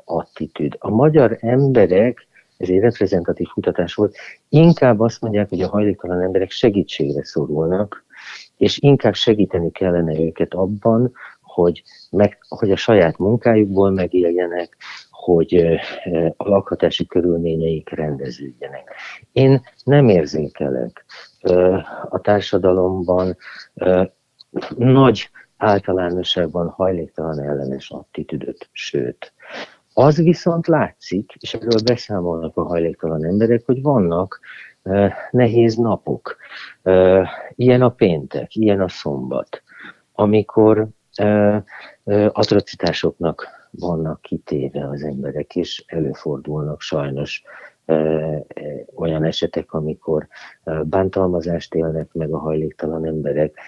attitűd. 0.05 0.75
A 0.79 0.89
magyar 0.89 1.37
emberek, 1.39 2.27
ez 2.57 2.69
egy 2.69 2.79
reprezentatív 2.79 3.47
kutatás 3.47 3.93
volt, 3.93 4.15
inkább 4.49 4.99
azt 4.99 5.21
mondják, 5.21 5.49
hogy 5.49 5.61
a 5.61 5.69
hajléktalan 5.69 6.21
emberek 6.21 6.51
segítségre 6.51 7.23
szorulnak, 7.23 8.05
és 8.57 8.77
inkább 8.79 9.13
segíteni 9.13 9.71
kellene 9.71 10.19
őket 10.19 10.53
abban, 10.53 11.11
hogy, 11.41 11.83
meg, 12.09 12.37
hogy 12.47 12.71
a 12.71 12.75
saját 12.75 13.17
munkájukból 13.17 13.91
megéljenek, 13.91 14.77
hogy 15.09 15.79
a 16.37 16.49
lakhatási 16.49 17.05
körülményeik 17.05 17.89
rendeződjenek. 17.89 18.95
Én 19.31 19.61
nem 19.83 20.09
érzékelek 20.09 21.05
a 22.09 22.21
társadalomban 22.21 23.37
nagy 24.77 25.29
általánosságban 25.57 26.69
hajléktalan 26.69 27.39
ellenes 27.39 27.89
attitűdöt, 27.89 28.69
sőt, 28.71 29.33
az 29.93 30.17
viszont 30.17 30.67
látszik, 30.67 31.31
és 31.39 31.53
erről 31.53 31.81
beszámolnak 31.85 32.57
a 32.57 32.63
hajléktalan 32.63 33.25
emberek, 33.25 33.63
hogy 33.65 33.81
vannak 33.81 34.39
nehéz 35.31 35.75
napok. 35.75 36.37
Ilyen 37.55 37.81
a 37.81 37.89
péntek, 37.89 38.55
ilyen 38.55 38.81
a 38.81 38.87
szombat, 38.87 39.63
amikor 40.13 40.87
atrocitásoknak 42.31 43.47
vannak 43.71 44.21
kitéve 44.21 44.87
az 44.89 45.03
emberek, 45.03 45.55
és 45.55 45.83
előfordulnak 45.87 46.81
sajnos 46.81 47.43
olyan 48.95 49.23
esetek, 49.23 49.73
amikor 49.73 50.27
bántalmazást 50.83 51.73
élnek 51.75 52.13
meg 52.13 52.33
a 52.33 52.37
hajléktalan 52.37 53.05
emberek, 53.05 53.59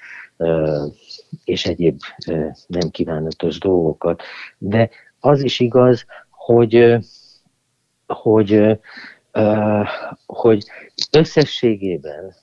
és 1.47 1.65
egyéb 1.65 1.99
nem 2.67 2.89
kívánatos 2.91 3.59
dolgokat. 3.59 4.21
De 4.57 4.89
az 5.19 5.43
is 5.43 5.59
igaz, 5.59 6.05
hogy, 6.29 6.97
hogy, 8.07 8.79
hogy 10.25 10.65
összességében 11.11 12.33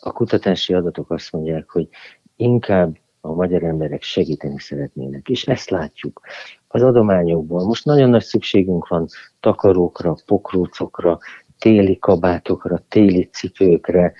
a 0.00 0.12
kutatási 0.12 0.74
adatok 0.74 1.10
azt 1.10 1.32
mondják, 1.32 1.70
hogy 1.70 1.88
inkább 2.36 2.96
a 3.20 3.32
magyar 3.32 3.62
emberek 3.62 4.02
segíteni 4.02 4.60
szeretnének, 4.60 5.28
és 5.28 5.46
ezt 5.46 5.70
látjuk 5.70 6.20
az 6.68 6.82
adományokból. 6.82 7.64
Most 7.64 7.84
nagyon 7.84 8.10
nagy 8.10 8.22
szükségünk 8.22 8.88
van 8.88 9.06
takarókra, 9.40 10.16
pokrócokra, 10.26 11.18
téli 11.62 11.98
kabátokra, 11.98 12.84
téli 12.88 13.28
cipőkre, 13.32 14.12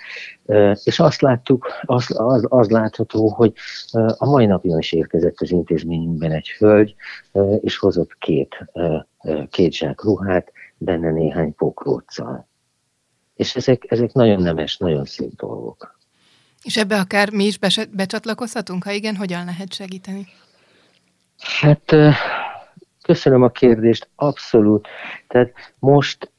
és 0.83 0.99
azt 0.99 1.21
láttuk, 1.21 1.67
az, 1.81 2.05
az, 2.17 2.45
az 2.49 2.69
látható, 2.69 3.29
hogy 3.29 3.53
a 4.17 4.25
mai 4.25 4.45
napon 4.45 4.79
is 4.79 4.91
érkezett 4.91 5.41
az 5.41 5.51
intézményünkben 5.51 6.31
egy 6.31 6.49
hölgy, 6.49 6.95
és 7.61 7.77
hozott 7.77 8.17
két, 8.17 8.57
két 9.49 9.73
zsák 9.73 10.03
ruhát, 10.03 10.51
benne 10.77 11.11
néhány 11.11 11.55
pokróccal. 11.55 12.47
És 13.35 13.55
ezek, 13.55 13.83
ezek 13.87 14.13
nagyon 14.13 14.41
nemes, 14.41 14.77
nagyon 14.77 15.05
szép 15.05 15.35
dolgok. 15.35 15.99
És 16.61 16.77
ebbe 16.77 16.99
akár 16.99 17.31
mi 17.31 17.43
is 17.43 17.59
becsatlakozhatunk? 17.91 18.83
Ha 18.83 18.91
igen, 18.91 19.15
hogyan 19.15 19.45
lehet 19.45 19.73
segíteni? 19.73 20.27
Hát 21.39 21.95
köszönöm 23.01 23.43
a 23.43 23.49
kérdést, 23.49 24.09
abszolút. 24.15 24.87
Tehát 25.27 25.51
most 25.79 26.32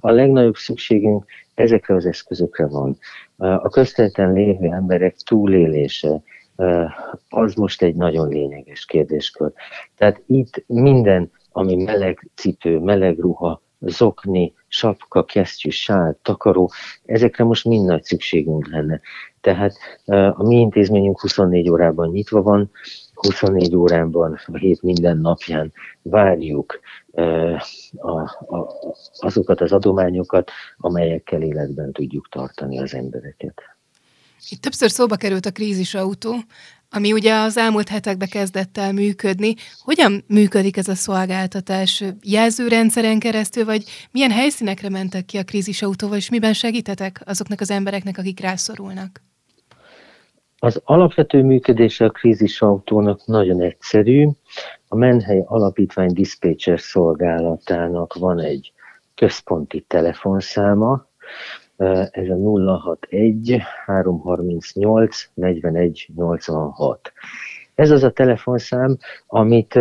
a 0.00 0.10
legnagyobb 0.10 0.56
szükségünk 0.56 1.24
ezekre 1.54 1.94
az 1.94 2.06
eszközökre 2.06 2.66
van. 2.66 2.98
A 3.36 3.68
közterületen 3.68 4.32
lévő 4.32 4.66
emberek 4.66 5.16
túlélése, 5.16 6.22
az 7.28 7.54
most 7.54 7.82
egy 7.82 7.94
nagyon 7.94 8.28
lényeges 8.28 8.84
kérdéskör. 8.84 9.52
Tehát 9.96 10.22
itt 10.26 10.64
minden, 10.66 11.30
ami 11.52 11.82
meleg 11.82 12.30
cipő, 12.34 12.78
meleg 12.78 13.18
ruha, 13.18 13.62
zokni, 13.86 14.54
sapka, 14.68 15.24
kesztyű, 15.24 15.70
sál, 15.70 16.18
takaró, 16.22 16.70
ezekre 17.04 17.44
most 17.44 17.64
mind 17.64 17.86
nagy 17.86 18.02
szükségünk 18.02 18.68
lenne. 18.68 19.00
Tehát 19.40 19.74
a 20.36 20.42
mi 20.42 20.56
intézményünk 20.56 21.20
24 21.20 21.68
órában 21.68 22.08
nyitva 22.08 22.42
van, 22.42 22.70
24 23.14 23.76
órában 23.76 24.38
a 24.46 24.56
hét 24.56 24.82
minden 24.82 25.18
napján 25.18 25.72
várjuk 26.02 26.80
a, 27.96 28.10
a, 28.56 28.72
azokat 29.18 29.60
az 29.60 29.72
adományokat, 29.72 30.50
amelyekkel 30.76 31.42
életben 31.42 31.92
tudjuk 31.92 32.28
tartani 32.28 32.78
az 32.78 32.94
embereket. 32.94 33.62
Itt 34.48 34.60
többször 34.60 34.90
szóba 34.90 35.16
került 35.16 35.46
a 35.46 35.50
krízisautó, 35.50 36.34
ami 36.94 37.12
ugye 37.12 37.34
az 37.34 37.56
elmúlt 37.56 37.88
hetekben 37.88 38.28
kezdett 38.28 38.78
el 38.78 38.92
működni. 38.92 39.54
Hogyan 39.78 40.24
működik 40.26 40.76
ez 40.76 40.88
a 40.88 40.94
szolgáltatás? 40.94 42.04
Jelzőrendszeren 42.22 43.18
keresztül, 43.18 43.64
vagy 43.64 43.84
milyen 44.10 44.30
helyszínekre 44.30 44.88
mentek 44.88 45.24
ki 45.24 45.38
a 45.38 45.44
krízisautóval, 45.44 46.16
és 46.16 46.30
miben 46.30 46.52
segítetek 46.52 47.22
azoknak 47.24 47.60
az 47.60 47.70
embereknek, 47.70 48.18
akik 48.18 48.40
rászorulnak? 48.40 49.22
Az 50.58 50.80
alapvető 50.84 51.42
működése 51.42 52.04
a 52.04 52.10
krízisautónak 52.10 53.26
nagyon 53.26 53.60
egyszerű. 53.60 54.28
A 54.88 54.96
Menhely 54.96 55.42
Alapítvány 55.46 56.12
Dispatcher 56.12 56.80
szolgálatának 56.80 58.14
van 58.14 58.40
egy 58.40 58.72
központi 59.14 59.80
telefonszáma, 59.80 61.06
ez 62.10 62.28
a 62.28 62.36
061 62.36 63.62
338 63.86 65.30
41 65.34 66.08
86. 66.14 67.12
Ez 67.74 67.90
az 67.90 68.02
a 68.02 68.10
telefonszám, 68.10 68.96
amit, 69.26 69.78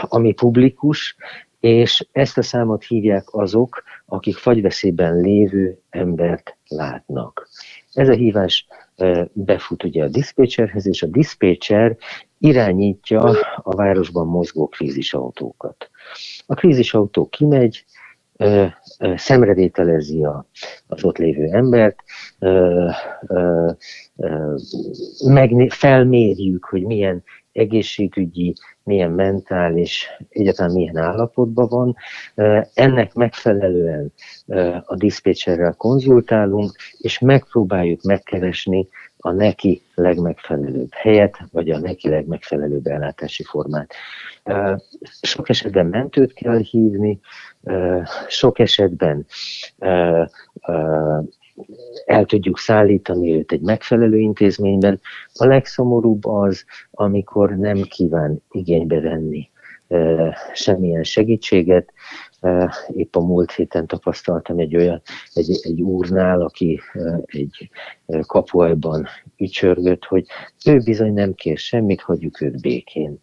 ami 0.00 0.32
publikus, 0.32 1.16
és 1.60 2.06
ezt 2.12 2.38
a 2.38 2.42
számot 2.42 2.84
hívják 2.84 3.34
azok, 3.34 3.82
akik 4.06 4.36
fagyveszélyben 4.36 5.20
lévő 5.20 5.78
embert 5.90 6.56
látnak. 6.68 7.48
Ez 7.92 8.08
a 8.08 8.12
hívás 8.12 8.66
befut 9.32 9.84
ugye 9.84 10.04
a 10.04 10.08
diszpécserhez, 10.08 10.86
és 10.86 11.02
a 11.02 11.06
diszpécser 11.06 11.96
irányítja 12.38 13.20
a 13.56 13.74
városban 13.76 14.26
mozgó 14.26 14.68
krízisautókat. 14.68 15.90
A 16.46 16.54
krízisautó 16.54 17.28
kimegy, 17.28 17.84
szemrevételezi 19.16 20.26
az 20.86 21.04
ott 21.04 21.18
lévő 21.18 21.44
embert, 21.44 21.96
felmérjük, 25.68 26.64
hogy 26.64 26.82
milyen 26.82 27.22
egészségügyi, 27.52 28.54
milyen 28.84 29.10
mentális, 29.10 30.08
egyáltalán 30.28 30.72
milyen 30.72 30.96
állapotban 30.96 31.68
van. 31.68 31.96
Ennek 32.74 33.14
megfelelően 33.14 34.12
a 34.84 34.94
diszpécserrel 34.94 35.74
konzultálunk, 35.74 36.72
és 36.98 37.18
megpróbáljuk 37.18 38.02
megkeresni 38.02 38.88
a 39.24 39.30
neki 39.30 39.82
legmegfelelőbb 39.94 40.92
helyet, 40.92 41.38
vagy 41.52 41.70
a 41.70 41.78
neki 41.78 42.08
legmegfelelőbb 42.08 42.86
ellátási 42.86 43.42
formát. 43.44 43.94
Sok 45.20 45.48
esetben 45.48 45.86
mentőt 45.86 46.32
kell 46.32 46.58
hívni, 46.58 47.20
sok 48.28 48.58
esetben 48.58 49.26
el 52.06 52.24
tudjuk 52.24 52.58
szállítani 52.58 53.34
őt 53.34 53.52
egy 53.52 53.60
megfelelő 53.60 54.18
intézményben. 54.18 55.00
A 55.34 55.46
legszomorúbb 55.46 56.26
az, 56.26 56.64
amikor 56.90 57.50
nem 57.56 57.82
kíván 57.82 58.42
igénybe 58.50 59.00
venni 59.00 59.50
semmilyen 60.52 61.02
segítséget. 61.02 61.92
Épp 62.88 63.16
a 63.16 63.20
múlt 63.20 63.52
héten 63.52 63.86
tapasztaltam 63.86 64.58
egy 64.58 64.76
olyan, 64.76 65.02
egy, 65.34 65.60
egy 65.62 65.80
úrnál, 65.80 66.40
aki 66.40 66.80
egy 67.24 67.70
kapuajban 68.26 69.06
ücsörgött, 69.36 70.04
hogy 70.04 70.26
ő 70.66 70.78
bizony 70.78 71.12
nem 71.12 71.34
kér 71.34 71.58
semmit, 71.58 72.00
hagyjuk 72.00 72.40
őt 72.40 72.60
békén. 72.60 73.18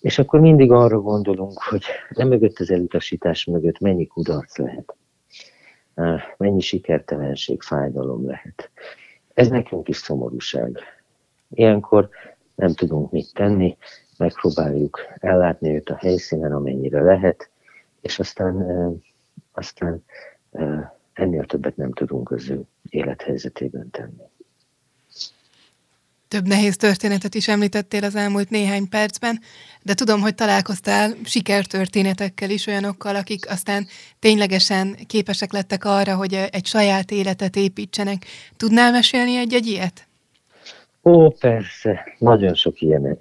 És 0.00 0.18
akkor 0.18 0.40
mindig 0.40 0.70
arra 0.70 1.00
gondolunk, 1.00 1.62
hogy 1.62 1.84
nem 2.08 2.28
mögött 2.28 2.58
az 2.58 2.70
elutasítás 2.70 3.44
mögött 3.44 3.78
mennyi 3.78 4.06
kudarc 4.06 4.58
lehet 4.58 4.94
mennyi 6.36 6.60
sikertelenség, 6.60 7.62
fájdalom 7.62 8.26
lehet. 8.26 8.70
Ez 9.34 9.48
nekünk 9.48 9.88
is 9.88 9.96
szomorúság. 9.96 10.78
Ilyenkor 11.50 12.08
nem 12.54 12.74
tudunk 12.74 13.10
mit 13.10 13.32
tenni, 13.34 13.76
megpróbáljuk 14.18 14.98
ellátni 15.20 15.74
őt 15.74 15.90
a 15.90 15.96
helyszínen, 15.96 16.52
amennyire 16.52 17.02
lehet, 17.02 17.50
és 18.04 18.18
aztán, 18.18 18.66
aztán 19.52 20.04
ennél 21.12 21.44
többet 21.44 21.76
nem 21.76 21.92
tudunk 21.92 22.30
az 22.30 22.48
ő 22.48 22.62
élethelyzetében 22.88 23.90
tenni. 23.90 24.22
Több 26.28 26.46
nehéz 26.46 26.76
történetet 26.76 27.34
is 27.34 27.48
említettél 27.48 28.04
az 28.04 28.14
elmúlt 28.14 28.50
néhány 28.50 28.88
percben, 28.88 29.40
de 29.82 29.94
tudom, 29.94 30.20
hogy 30.20 30.34
találkoztál 30.34 31.14
sikertörténetekkel 31.24 32.50
is, 32.50 32.66
olyanokkal, 32.66 33.16
akik 33.16 33.50
aztán 33.50 33.86
ténylegesen 34.18 34.96
képesek 35.06 35.52
lettek 35.52 35.84
arra, 35.84 36.16
hogy 36.16 36.34
egy 36.34 36.66
saját 36.66 37.10
életet 37.10 37.56
építsenek. 37.56 38.24
Tudnál 38.56 38.90
mesélni 38.90 39.36
egy-egy 39.36 39.66
ilyet? 39.66 40.08
Ó, 41.04 41.30
persze, 41.30 42.04
nagyon 42.18 42.54
sok 42.54 42.80
ilyen, 42.80 43.18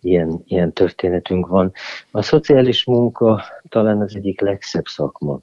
ilyen, 0.00 0.42
ilyen 0.46 0.72
történetünk 0.72 1.46
van. 1.46 1.72
A 2.10 2.22
szociális 2.22 2.84
munka 2.84 3.42
talán 3.68 4.00
az 4.00 4.16
egyik 4.16 4.40
legszebb 4.40 4.84
szakma. 4.84 5.40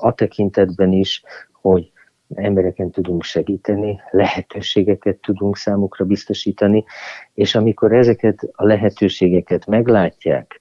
A 0.00 0.14
tekintetben 0.14 0.92
is, 0.92 1.22
hogy 1.52 1.92
embereken 2.34 2.90
tudunk 2.90 3.22
segíteni, 3.22 4.00
lehetőségeket 4.10 5.16
tudunk 5.16 5.56
számukra 5.56 6.04
biztosítani, 6.04 6.84
és 7.34 7.54
amikor 7.54 7.92
ezeket 7.92 8.48
a 8.52 8.64
lehetőségeket 8.64 9.66
meglátják, 9.66 10.60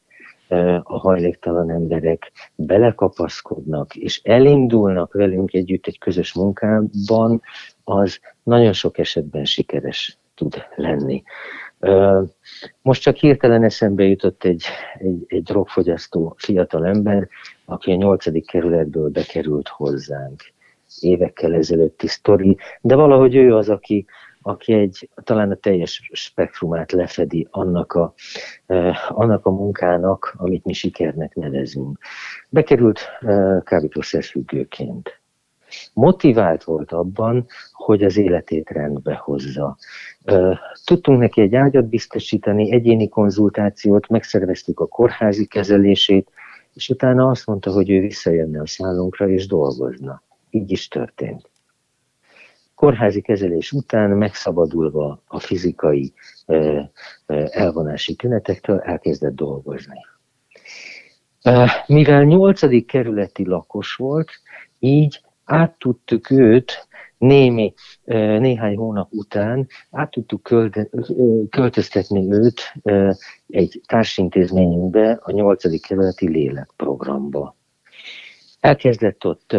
a 0.84 0.98
hajléktalan 0.98 1.70
emberek 1.70 2.32
belekapaszkodnak, 2.56 3.96
és 3.96 4.22
elindulnak 4.24 5.14
velünk 5.14 5.54
együtt 5.54 5.88
egy 5.88 6.00
közös 6.00 6.34
munkában, 6.34 7.42
az 7.84 8.20
nagyon 8.44 8.74
sok 8.74 8.98
esetben 8.98 9.46
sikeres 9.46 10.18
tud 10.36 10.66
lenni. 10.76 11.24
Most 12.82 13.02
csak 13.02 13.16
hirtelen 13.16 13.64
eszembe 13.64 14.04
jutott 14.04 14.44
egy, 14.44 14.64
egy, 14.98 15.24
egy 15.28 15.44
drogfogyasztó 15.44 16.34
fiatal 16.38 16.86
ember, 16.86 17.28
aki 17.66 17.92
a 17.92 17.96
nyolcadik 17.96 18.48
kerületből 18.48 19.10
bekerült 19.10 19.68
hozzánk 19.68 20.54
évekkel 21.00 21.54
ezelőtti 21.54 22.08
sztori, 22.08 22.58
de 22.82 22.96
valahogy 22.96 23.36
ő 23.36 23.56
az, 23.56 23.70
aki, 23.70 24.06
aki 24.48 24.74
egy, 24.74 25.10
talán 25.24 25.52
a 25.52 25.56
teljes 25.56 26.10
spektrumát 26.12 26.92
lefedi 26.92 27.48
annak 27.52 27.94
a, 27.94 28.14
eh, 28.66 29.20
annak 29.20 29.46
a 29.46 29.50
munkának, 29.50 30.34
amit 30.38 30.66
mi 30.66 30.74
sikernek 30.74 31.36
nevezünk. 31.36 31.98
Bekerült 32.50 33.00
eh, 33.20 33.62
kábítószerfüggőként. 33.64 35.22
Motivált 35.94 36.64
volt 36.64 36.92
abban, 36.92 37.46
hogy 37.72 38.04
az 38.04 38.18
életét 38.18 38.70
rendbe 38.70 39.16
hozza. 39.16 39.78
Eh, 40.24 40.58
tudtunk 40.84 41.20
neki 41.20 41.42
egy 41.42 41.56
ágyat 41.56 41.86
biztosítani, 41.86 42.72
egyéni 42.72 43.10
konzultációt, 43.10 44.08
megszerveztük 44.08 44.80
a 44.80 44.88
kórházi 44.88 45.46
kezelését, 45.46 46.32
és 46.74 46.90
utána 46.90 47.30
azt 47.30 47.46
mondta, 47.46 47.72
hogy 47.72 47.90
ő 47.90 48.00
visszajönne 48.00 48.62
a 48.62 48.68
szállunkra 48.68 49.30
és 49.30 49.48
dolgozna. 49.48 50.22
Így 50.50 50.72
is 50.72 50.88
történt. 50.88 51.50
Kórházi 52.86 53.22
kezelés 53.22 53.72
után 53.72 54.10
megszabadulva 54.10 55.22
a 55.28 55.40
fizikai 55.40 56.14
elvonási 57.50 58.16
tünetektől 58.16 58.80
elkezdett 58.80 59.36
dolgozni. 59.36 60.06
Mivel 61.88 62.24
nyolcadik 62.24 62.86
kerületi 62.86 63.46
lakos 63.46 63.96
volt, 63.96 64.30
így 64.80 65.22
át 65.44 65.78
tudtuk 65.78 66.30
őt 66.30 66.88
némi, 67.18 67.74
néhány 68.40 68.76
hónap 68.76 69.12
után 69.12 69.68
át 69.92 70.12
tudtuk 70.12 70.42
költöztetni 71.50 72.32
őt 72.32 72.62
egy 73.48 73.82
társintézményünkbe, 73.88 75.20
a 75.22 75.32
nyolcadik 75.32 75.82
kerületi 75.86 76.28
lélekprogramba. 76.28 77.56
Elkezdett 78.66 79.26
ott, 79.26 79.56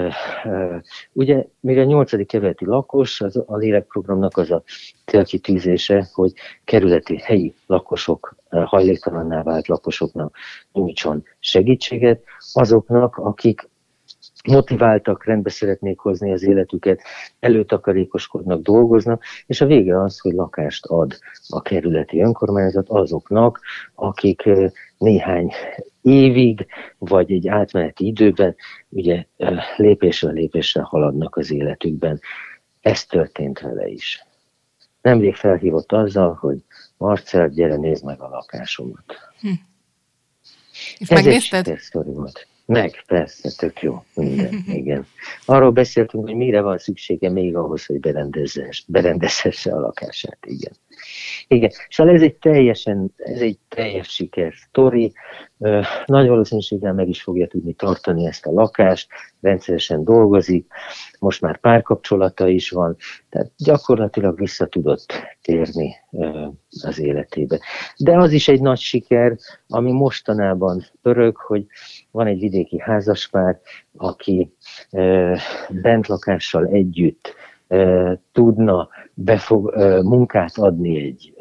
ugye 1.12 1.44
még 1.60 1.78
a 1.78 1.84
nyolcadik 1.84 2.26
kerületi 2.26 2.64
lakos, 2.64 3.20
az, 3.20 3.42
a 3.46 3.56
lélekprogramnak 3.56 4.36
az 4.36 4.50
a 4.50 4.62
célkitűzése, 5.04 6.08
hogy 6.12 6.32
kerületi 6.64 7.16
helyi 7.16 7.54
lakosok, 7.66 8.36
hajléktalanná 8.48 9.42
vált 9.42 9.68
lakosoknak 9.68 10.36
nyújtson 10.72 11.24
segítséget, 11.38 12.22
azoknak, 12.52 13.16
akik 13.16 13.68
motiváltak, 14.46 15.24
rendbe 15.24 15.50
szeretnék 15.50 15.98
hozni 15.98 16.32
az 16.32 16.42
életüket, 16.42 17.02
előtakarékoskodnak, 17.40 18.62
dolgoznak, 18.62 19.22
és 19.46 19.60
a 19.60 19.66
vége 19.66 20.02
az, 20.02 20.18
hogy 20.18 20.32
lakást 20.32 20.86
ad 20.86 21.18
a 21.48 21.62
kerületi 21.62 22.20
önkormányzat 22.20 22.88
azoknak, 22.88 23.60
akik 23.94 24.48
néhány 24.98 25.52
évig, 26.02 26.66
vagy 26.98 27.32
egy 27.32 27.48
átmeneti 27.48 28.06
időben 28.06 28.56
ugye 28.88 29.24
lépésről 29.76 30.32
lépésre 30.32 30.82
haladnak 30.82 31.36
az 31.36 31.52
életükben. 31.52 32.20
Ez 32.80 33.04
történt 33.04 33.60
vele 33.60 33.88
is. 33.88 34.24
Nemrég 35.02 35.34
felhívott 35.34 35.92
azzal, 35.92 36.34
hogy 36.34 36.64
Marcel, 36.96 37.48
gyere, 37.48 37.76
nézd 37.76 38.04
meg 38.04 38.20
a 38.20 38.28
lakásomat. 38.28 39.04
Hm. 39.40 39.48
És 40.98 41.08
Ez 41.08 41.08
megnézted? 41.08 41.68
egy 41.68 41.78
volt. 41.92 42.46
Meg, 42.66 43.04
persze, 43.06 43.50
tök 43.56 43.82
jó, 43.82 44.04
minden, 44.14 44.64
igen. 44.80 45.06
Arról 45.44 45.70
beszéltünk, 45.70 46.24
hogy 46.24 46.36
mire 46.36 46.60
van 46.60 46.78
szüksége 46.78 47.30
még 47.30 47.56
ahhoz, 47.56 47.86
hogy 47.86 48.00
berendezhesse 48.86 49.72
a 49.72 49.80
lakását, 49.80 50.38
igen. 50.46 50.72
Igen, 51.48 51.70
szóval 51.88 52.14
ez 52.14 52.22
egy 52.22 52.36
teljesen, 52.36 53.12
ez 53.16 53.40
egy 53.40 53.58
teljes 53.68 54.08
siker 54.08 54.52
sztori. 54.68 55.12
Nagy 56.06 56.28
valószínűséggel 56.28 56.92
meg 56.92 57.08
is 57.08 57.22
fogja 57.22 57.46
tudni 57.46 57.72
tartani 57.72 58.26
ezt 58.26 58.46
a 58.46 58.52
lakást, 58.52 59.08
rendszeresen 59.40 60.04
dolgozik, 60.04 60.66
most 61.18 61.40
már 61.40 61.60
párkapcsolata 61.60 62.48
is 62.48 62.70
van, 62.70 62.96
tehát 63.28 63.52
gyakorlatilag 63.56 64.38
vissza 64.38 64.66
tudott 64.66 65.12
térni 65.42 65.94
az 66.82 66.98
életébe. 67.00 67.60
De 67.96 68.18
az 68.18 68.32
is 68.32 68.48
egy 68.48 68.60
nagy 68.60 68.78
siker, 68.78 69.36
ami 69.68 69.92
mostanában 69.92 70.84
örök, 71.02 71.36
hogy 71.36 71.66
van 72.10 72.26
egy 72.26 72.38
vidéki 72.38 72.80
házaspár, 72.80 73.60
aki 73.96 74.52
bentlakással 75.68 76.66
együtt 76.66 77.34
tudna 78.32 78.88
befog, 79.14 79.74
munkát 80.04 80.58
adni 80.58 81.00
egy 81.00 81.34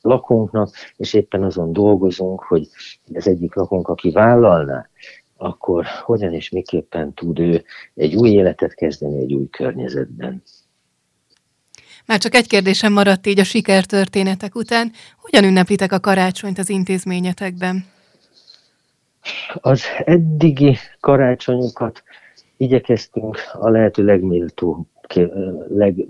lakónknak, 0.00 0.70
és 0.96 1.14
éppen 1.14 1.42
azon 1.42 1.72
dolgozunk, 1.72 2.42
hogy 2.42 2.68
az 3.14 3.28
egyik 3.28 3.54
lakónk, 3.54 3.88
aki 3.88 4.10
vállalná, 4.10 4.88
akkor 5.36 5.84
hogyan 6.04 6.32
és 6.32 6.50
miképpen 6.50 7.14
tud 7.14 7.38
ő 7.38 7.64
egy 7.94 8.14
új 8.14 8.28
életet 8.30 8.74
kezdeni 8.74 9.20
egy 9.20 9.34
új 9.34 9.48
környezetben. 9.50 10.42
Már 12.06 12.18
csak 12.18 12.34
egy 12.34 12.46
kérdésem 12.46 12.92
maradt 12.92 13.26
így 13.26 13.38
a 13.38 13.44
sikertörténetek 13.44 14.54
után. 14.54 14.92
Hogyan 15.16 15.44
ünneplitek 15.44 15.92
a 15.92 16.00
karácsonyt 16.00 16.58
az 16.58 16.68
intézményetekben? 16.68 17.84
Az 19.54 19.82
eddigi 20.04 20.76
karácsonyokat 21.00 22.02
igyekeztünk 22.56 23.38
a 23.52 23.68
lehető 23.68 24.04
legméltó 24.04 24.86
leg, 25.68 26.06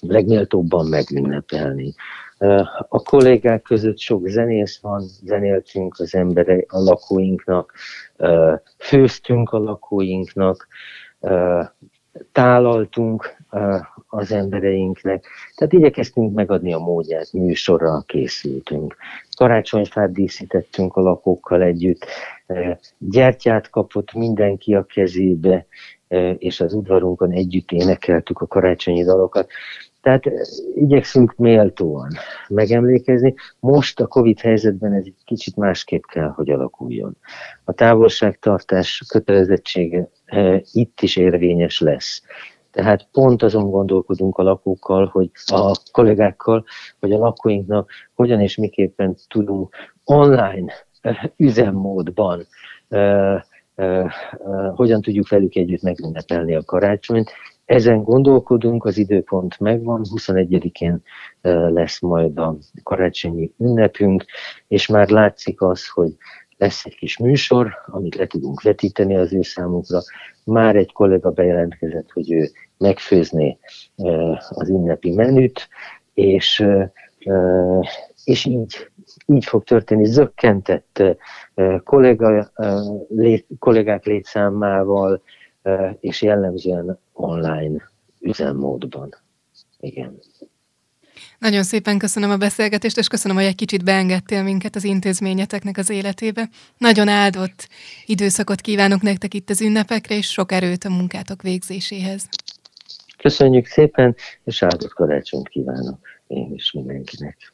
legméltóbban 0.00 0.86
megünnepelni. 0.86 1.94
A 2.88 3.02
kollégák 3.02 3.62
között 3.62 3.98
sok 3.98 4.28
zenész 4.28 4.80
van, 4.80 5.02
zenéltünk 5.24 5.94
az 5.98 6.14
emberek, 6.14 6.72
a 6.72 6.78
lakóinknak, 6.78 7.72
főztünk 8.78 9.50
a 9.50 9.58
lakóinknak, 9.58 10.68
tálaltunk 12.32 13.36
az 14.08 14.32
embereinknek. 14.32 15.26
Tehát 15.54 15.72
igyekeztünk 15.72 16.34
megadni 16.34 16.72
a 16.72 16.78
módját, 16.78 17.32
műsorra 17.32 18.02
készültünk. 18.06 18.96
Karácsonyfát 19.36 20.12
díszítettünk 20.12 20.96
a 20.96 21.00
lakókkal 21.00 21.62
együtt, 21.62 22.06
gyertyát 22.98 23.70
kapott 23.70 24.12
mindenki 24.12 24.74
a 24.74 24.84
kezébe, 24.84 25.66
és 26.38 26.60
az 26.60 26.74
udvarunkon 26.74 27.30
együtt 27.30 27.70
énekeltük 27.70 28.40
a 28.40 28.46
karácsonyi 28.46 29.04
dalokat. 29.04 29.48
Tehát 30.00 30.22
igyekszünk 30.74 31.34
méltóan 31.36 32.08
megemlékezni. 32.48 33.34
Most 33.60 34.00
a 34.00 34.06
Covid 34.06 34.38
helyzetben 34.38 34.92
ez 34.92 35.04
egy 35.04 35.14
kicsit 35.24 35.56
másképp 35.56 36.02
kell, 36.02 36.28
hogy 36.28 36.50
alakuljon. 36.50 37.16
A 37.64 37.72
távolságtartás 37.72 39.02
kötelezettsége 39.08 40.08
itt 40.72 41.00
is 41.00 41.16
érvényes 41.16 41.80
lesz. 41.80 42.22
Tehát 42.70 43.08
pont 43.12 43.42
azon 43.42 43.70
gondolkodunk 43.70 44.38
a 44.38 44.42
lakókkal, 44.42 45.06
hogy 45.06 45.30
a 45.46 45.76
kollégákkal, 45.92 46.64
hogy 47.00 47.12
a 47.12 47.18
lakóinknak 47.18 47.90
hogyan 48.14 48.40
és 48.40 48.56
miképpen 48.56 49.16
tudunk 49.28 49.74
online 50.04 50.72
üzemmódban 51.36 52.46
hogyan 54.74 55.00
tudjuk 55.00 55.28
velük 55.28 55.54
együtt 55.54 55.82
megünnepelni 55.82 56.54
a 56.54 56.62
karácsonyt. 56.64 57.30
Ezen 57.64 58.02
gondolkodunk, 58.02 58.84
az 58.84 58.96
időpont 58.96 59.60
megvan, 59.60 60.04
21-én 60.04 61.02
lesz 61.72 62.00
majd 62.00 62.38
a 62.38 62.56
karácsonyi 62.82 63.52
ünnepünk, 63.58 64.24
és 64.68 64.86
már 64.86 65.08
látszik 65.08 65.62
az, 65.62 65.88
hogy 65.88 66.16
lesz 66.56 66.84
egy 66.84 66.96
kis 66.96 67.18
műsor, 67.18 67.74
amit 67.86 68.14
le 68.14 68.26
tudunk 68.26 68.62
vetíteni 68.62 69.16
az 69.16 69.32
ő 69.32 69.42
számukra. 69.42 70.00
Már 70.44 70.76
egy 70.76 70.92
kollega 70.92 71.30
bejelentkezett, 71.30 72.10
hogy 72.10 72.32
ő 72.32 72.50
megfőzné 72.78 73.58
az 74.48 74.68
ünnepi 74.68 75.14
menüt, 75.14 75.68
és, 76.14 76.66
és 78.24 78.44
így, 78.44 78.90
így 79.26 79.44
fog 79.44 79.64
történni 79.64 80.04
zökkentett 80.04 81.02
kollega, 81.84 82.52
lét, 83.08 83.46
kollégák 83.58 84.04
létszámával, 84.04 85.22
és 86.00 86.22
jellemzően 86.22 86.98
online 87.12 87.90
üzemmódban. 88.20 89.14
Igen. 89.80 90.18
Nagyon 91.38 91.62
szépen 91.62 91.98
köszönöm 91.98 92.30
a 92.30 92.36
beszélgetést, 92.36 92.98
és 92.98 93.08
köszönöm, 93.08 93.36
hogy 93.36 93.46
egy 93.46 93.54
kicsit 93.54 93.84
beengedtél 93.84 94.42
minket 94.42 94.76
az 94.76 94.84
intézményeteknek 94.84 95.76
az 95.76 95.90
életébe. 95.90 96.48
Nagyon 96.78 97.08
áldott 97.08 97.68
időszakot 98.06 98.60
kívánok 98.60 99.02
nektek 99.02 99.34
itt 99.34 99.50
az 99.50 99.60
ünnepekre, 99.60 100.16
és 100.16 100.30
sok 100.30 100.52
erőt 100.52 100.84
a 100.84 100.90
munkátok 100.90 101.42
végzéséhez. 101.42 102.28
Köszönjük 103.18 103.66
szépen, 103.66 104.14
és 104.44 104.62
áldott 104.62 104.92
karácsonyt 104.92 105.48
kívánok 105.48 105.98
én 106.26 106.52
is 106.54 106.72
mindenkinek. 106.72 107.52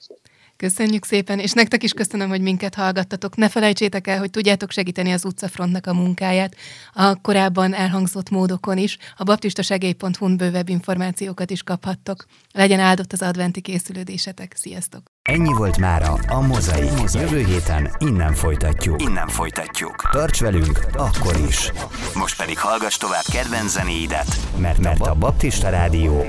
Köszönjük 0.59 1.05
szépen, 1.05 1.39
és 1.39 1.53
nektek 1.53 1.83
is 1.83 1.93
köszönöm, 1.93 2.29
hogy 2.29 2.41
minket 2.41 2.75
hallgattatok. 2.75 3.37
Ne 3.37 3.49
felejtsétek 3.49 4.07
el, 4.07 4.19
hogy 4.19 4.31
tudjátok 4.31 4.71
segíteni 4.71 5.13
az 5.13 5.25
utcafrontnak 5.25 5.87
a 5.87 5.95
munkáját 5.95 6.57
a 6.93 7.21
korábban 7.21 7.75
elhangzott 7.75 8.31
módokon 8.31 8.79
is. 8.79 8.99
A 9.17 9.23
baptistasegély.hu-n 9.23 10.37
bővebb 10.37 10.69
információkat 10.69 11.51
is 11.51 11.63
kaphattok. 11.63 12.25
Legyen 12.53 12.81
áldott 12.81 13.13
az 13.13 13.23
adventi 13.23 13.61
készülődésetek. 13.61 14.53
Sziasztok! 14.57 15.03
Ennyi 15.23 15.53
volt 15.53 15.79
mára 15.79 16.13
a 16.13 16.41
Mozai. 16.41 16.89
Jövő 17.13 17.45
héten 17.45 17.91
innen 17.99 18.33
folytatjuk. 18.33 19.03
Innen 19.03 19.29
folytatjuk. 19.29 20.09
Tarts 20.11 20.41
velünk 20.41 20.87
akkor 20.93 21.37
is. 21.49 21.73
Most 22.15 22.37
pedig 22.37 22.59
hallgass 22.59 22.97
tovább 22.97 23.25
kedvenc 23.33 23.71
zenéidet, 23.71 24.39
mert, 24.57 24.79
mert 24.79 25.01
a 25.01 25.15
Baptista 25.15 25.69
Rádió 25.69 26.25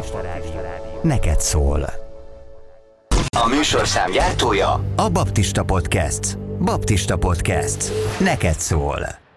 neked 1.03 1.39
szól. 1.39 2.07
A 3.27 3.47
műsorszám 3.55 4.11
gyártója 4.11 4.83
a 4.95 5.09
Baptista 5.09 5.63
Podcast. 5.63 6.37
Baptista 6.59 7.17
Podcast. 7.17 7.91
Neked 8.19 8.59
szól. 8.59 9.28